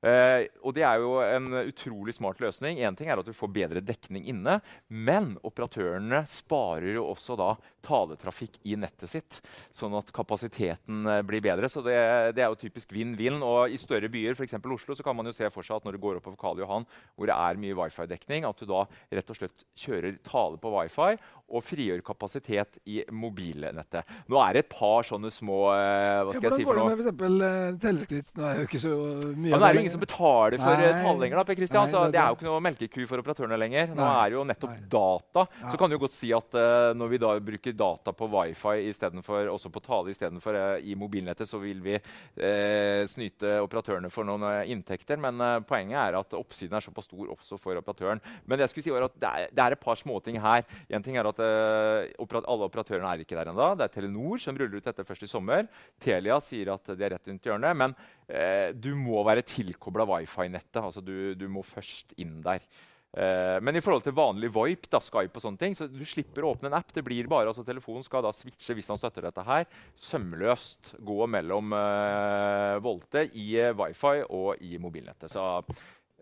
Uh, 0.00 0.46
og 0.64 0.72
Det 0.76 0.84
er 0.86 1.02
jo 1.02 1.18
en 1.20 1.52
utrolig 1.60 2.14
smart 2.16 2.40
løsning. 2.40 2.78
En 2.80 2.96
ting 2.96 3.10
er 3.10 3.20
at 3.20 3.26
du 3.26 3.36
får 3.36 3.52
bedre 3.52 3.82
dekning 3.84 4.24
inne, 4.32 4.58
men 4.88 5.34
operatørene 5.44 6.22
sparer 6.28 6.94
jo 6.94 7.04
også 7.10 7.36
da 7.36 7.50
taletrafikk 7.84 8.56
i 8.64 8.78
nettet 8.80 9.12
sitt, 9.12 9.40
sånn 9.76 9.96
at 9.98 10.12
kapasiteten 10.16 11.04
uh, 11.08 11.20
blir 11.26 11.44
bedre. 11.44 11.68
Så 11.68 11.84
det, 11.84 11.98
det 12.38 12.44
er 12.44 12.48
jo 12.48 12.60
typisk 12.62 12.94
vinn-vinn. 12.96 13.42
Og 13.44 13.72
I 13.72 13.80
større 13.80 14.08
byer, 14.12 14.36
f.eks. 14.38 14.56
Oslo, 14.60 14.96
så 14.96 15.04
kan 15.04 15.18
man 15.18 15.28
jo 15.28 15.36
se 15.36 15.48
for 15.52 15.66
seg 15.66 15.80
at 15.80 15.88
når 15.88 15.98
du 15.98 16.02
går 16.02 16.20
oppover 16.20 16.40
Karl 16.40 16.64
Johan, 16.64 16.88
hvor 17.16 17.28
det 17.28 17.36
er 17.36 17.60
mye 17.60 17.76
wifi-dekning, 17.76 18.48
at 18.48 18.60
du 18.60 18.68
da 18.70 18.86
rett 19.12 19.32
og 19.34 19.36
slett 19.36 19.66
kjører 19.84 20.16
tale 20.24 20.60
på 20.60 20.72
wifi 20.78 21.12
og 21.50 21.64
frigjør 21.66 22.02
kapasitet 22.06 22.78
i 22.88 23.00
mobilnettet. 23.12 24.06
Nå 24.30 24.40
er 24.42 24.56
det 24.56 24.64
et 24.64 24.72
par 24.72 25.06
sånne 25.06 25.30
små 25.34 25.60
uh, 25.70 26.22
hva 26.26 26.34
skal 26.36 26.48
ja, 26.48 26.52
jeg 26.54 26.62
si 26.62 26.68
for 26.68 26.78
noe? 26.78 26.94
Hvordan 26.94 27.16
går 27.18 27.30
det 27.30 27.40
med 27.40 28.04
f.eks. 28.10 28.34
Nå 28.36 28.46
er 28.46 28.60
jo 28.60 28.66
ikke 28.68 28.82
så 28.82 28.92
mye 29.34 29.50
ja, 29.50 29.58
Nå 29.58 29.66
er 29.66 29.66
det 29.66 29.80
jo 29.80 29.84
ingen 29.84 29.94
som 29.94 30.02
betaler 30.04 30.56
for 30.60 30.80
Nei. 30.80 30.90
tale 31.00 31.16
lenger. 31.24 31.40
da, 31.40 31.44
Per 31.48 31.58
Christian, 31.58 31.86
Nei, 31.86 31.92
det, 31.92 32.00
det, 32.00 32.14
det, 32.14 32.20
er 32.22 32.28
jo 32.28 32.38
ikke 32.38 32.48
noe 32.48 32.64
melkeku 32.64 33.00
for 33.10 33.24
operatørene 33.24 33.58
lenger. 33.60 33.92
Nå 33.92 34.00
Nei. 34.00 34.10
er 34.12 34.32
det 34.32 34.38
jo 34.38 34.44
nettopp 34.50 34.76
data. 34.94 35.46
Ja. 35.60 35.72
Så 35.72 35.80
kan 35.80 35.92
du 35.92 35.98
godt 36.02 36.16
si 36.16 36.32
at 36.36 36.58
uh, 36.58 36.90
når 36.96 37.12
vi 37.14 37.20
da 37.24 37.32
bruker 37.50 37.76
data 37.76 38.14
på 38.16 38.30
wifi 38.34 38.76
istedenfor 38.90 39.50
også 39.54 39.72
på 39.74 39.82
tale 39.84 40.14
istedenfor 40.14 40.58
uh, 40.58 40.76
i 40.80 40.96
mobilnettet, 40.98 41.48
så 41.50 41.60
vil 41.62 41.82
vi 41.84 41.96
uh, 41.98 43.02
snyte 43.10 43.56
operatørene 43.64 44.12
for 44.12 44.28
noen 44.28 44.46
uh, 44.46 44.62
inntekter. 44.70 45.20
Men 45.20 45.40
poenget 45.68 45.98
er 46.00 46.18
at 46.20 46.36
oppsiden 46.36 46.76
er 46.78 46.84
såpass 46.84 47.08
stor 47.10 47.34
også 47.34 47.58
for 47.60 47.78
operatøren. 47.80 48.22
Men 48.44 48.58
det 48.58 48.68
jeg 48.68 48.74
skulle 48.74 48.88
si 48.88 48.94
var 48.94 49.08
at 49.08 49.18
det 49.20 49.30
er, 49.30 49.54
det 49.54 49.64
er 49.64 49.76
et 49.76 49.82
par 49.82 49.98
småting 49.98 50.40
her. 50.42 50.66
En 50.90 51.04
ting 51.04 51.18
er 51.18 51.28
at 51.28 51.39
uh, 51.40 52.40
alle 52.40 52.66
operatørene 52.68 53.14
er 53.14 53.24
ikke 53.24 53.38
der 53.38 53.50
ennå. 53.52 53.72
Det 53.78 53.86
er 53.86 53.94
Telenor 53.94 54.42
som 54.42 54.58
ruller 54.58 54.80
ut 54.80 54.86
dette 54.90 55.06
først 55.06 55.26
i 55.26 55.30
sommer. 55.30 55.66
Telia 56.02 56.38
sier 56.44 56.72
at 56.74 56.92
det 56.92 57.06
er 57.06 57.16
rett 57.16 57.30
rundt 57.30 57.48
hjørnet. 57.48 57.80
Men 57.82 57.96
uh, 57.96 58.70
du 58.76 58.92
må 58.98 59.24
være 59.26 59.46
tilkobla 59.46 60.06
wifi-nettet. 60.10 60.80
Altså 60.82 61.02
du, 61.04 61.32
du, 61.38 61.46
må 61.52 61.64
først 61.66 62.14
inn 62.20 62.38
der. 62.44 62.64
Uh, 63.10 63.58
men 63.64 63.74
i 63.74 63.82
forhold 63.82 64.04
til 64.06 64.14
vanlig 64.14 64.52
VoIP, 64.54 64.86
da, 64.92 65.00
Skype 65.02 65.34
og 65.34 65.42
sånne 65.42 65.58
ting, 65.58 65.74
så 65.74 65.88
du 65.90 66.04
slipper 66.06 66.46
å 66.46 66.52
åpne 66.54 66.70
en 66.70 66.78
app. 66.78 66.92
det 66.94 67.02
blir 67.06 67.26
bare, 67.30 67.50
altså 67.50 67.64
Telefonen 67.66 68.06
skal 68.06 68.22
da 68.22 68.30
switche 68.36 68.76
hvis 68.78 68.90
han 68.92 69.00
støtter 69.00 69.26
dette 69.26 69.46
her, 69.48 69.66
sømløst 69.98 70.94
gå 71.02 71.26
mellom 71.26 71.74
uh, 71.74 72.78
volte 72.84 73.26
i 73.34 73.48
uh, 73.58 73.74
wifi 73.82 74.20
og 74.28 74.62
i 74.62 74.78
mobilnettet. 74.78 75.32
Så 75.32 75.42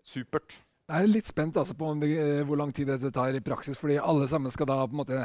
supert. 0.01 0.57
Jeg 0.89 1.05
er 1.05 1.11
litt 1.11 1.29
spent 1.29 1.57
altså, 1.61 1.75
på 1.77 1.91
det, 2.01 2.09
eh, 2.17 2.41
hvor 2.47 2.57
lang 2.57 2.73
tid 2.73 2.89
dette 2.89 3.11
tar 3.13 3.35
i 3.35 3.45
praksis. 3.45 3.77
fordi 3.77 3.99
alle 4.01 4.27
sammen 4.27 4.51
skal 4.51 4.69
da 4.69 4.81
på 4.87 4.97
en 4.97 5.03
måte 5.03 5.23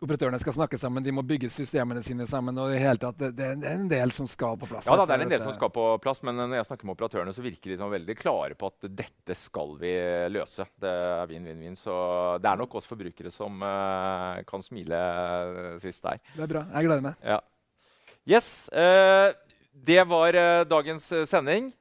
Operatørene 0.00 0.38
skal 0.40 0.54
snakke 0.56 0.78
sammen, 0.80 1.04
de 1.04 1.12
må 1.12 1.20
bygge 1.28 1.50
systemene 1.52 2.00
sine 2.00 2.24
sammen. 2.24 2.56
og 2.56 2.70
Det, 2.72 2.78
hele 2.80 2.96
tatt, 2.96 3.18
det, 3.20 3.34
det 3.36 3.66
er 3.68 3.74
en 3.74 3.90
del 3.90 4.12
som 4.16 4.24
skal 4.24 4.54
på 4.56 4.70
plass. 4.70 4.86
Ja, 4.88 4.94
da, 4.96 5.04
det 5.04 5.18
er 5.18 5.24
en 5.26 5.32
del 5.34 5.42
som 5.44 5.52
skal 5.52 5.68
på 5.74 5.84
plass, 6.00 6.22
men 6.24 6.40
når 6.40 6.54
jeg 6.56 6.68
snakker 6.70 6.88
med 6.88 6.94
operatørene, 6.94 7.34
så 7.36 7.44
virker 7.44 7.74
de 7.74 7.76
som 7.76 7.92
veldig 7.92 8.16
klare 8.16 8.56
på 8.56 8.70
at 8.72 8.88
dette 8.96 9.36
skal 9.36 9.76
vi 9.82 9.92
løse. 10.32 10.64
Det 10.80 10.88
er 10.88 11.28
vinn-vinn-vinn. 11.28 11.76
Så 11.76 11.92
det 12.40 12.48
er 12.48 12.62
nok 12.62 12.78
oss 12.80 12.88
forbrukere 12.88 13.28
som 13.34 13.60
uh, 13.60 14.40
kan 14.48 14.64
smile 14.64 15.02
sist 15.84 16.08
der. 16.08 16.24
Det 16.32 16.48
er 16.48 16.54
bra. 16.56 16.64
Jeg 16.72 16.88
gleder 16.88 17.04
meg. 17.10 17.20
Ja. 17.20 17.42
Yes. 18.24 18.50
Uh, 18.72 19.36
det 19.76 20.00
var 20.08 20.32
uh, 20.32 20.64
dagens 20.64 21.12
sending. 21.28 21.74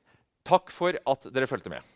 Takk 0.43 0.75
for 0.75 0.99
at 1.07 1.31
dere 1.31 1.47
fulgte 1.47 1.71
med. 1.71 1.87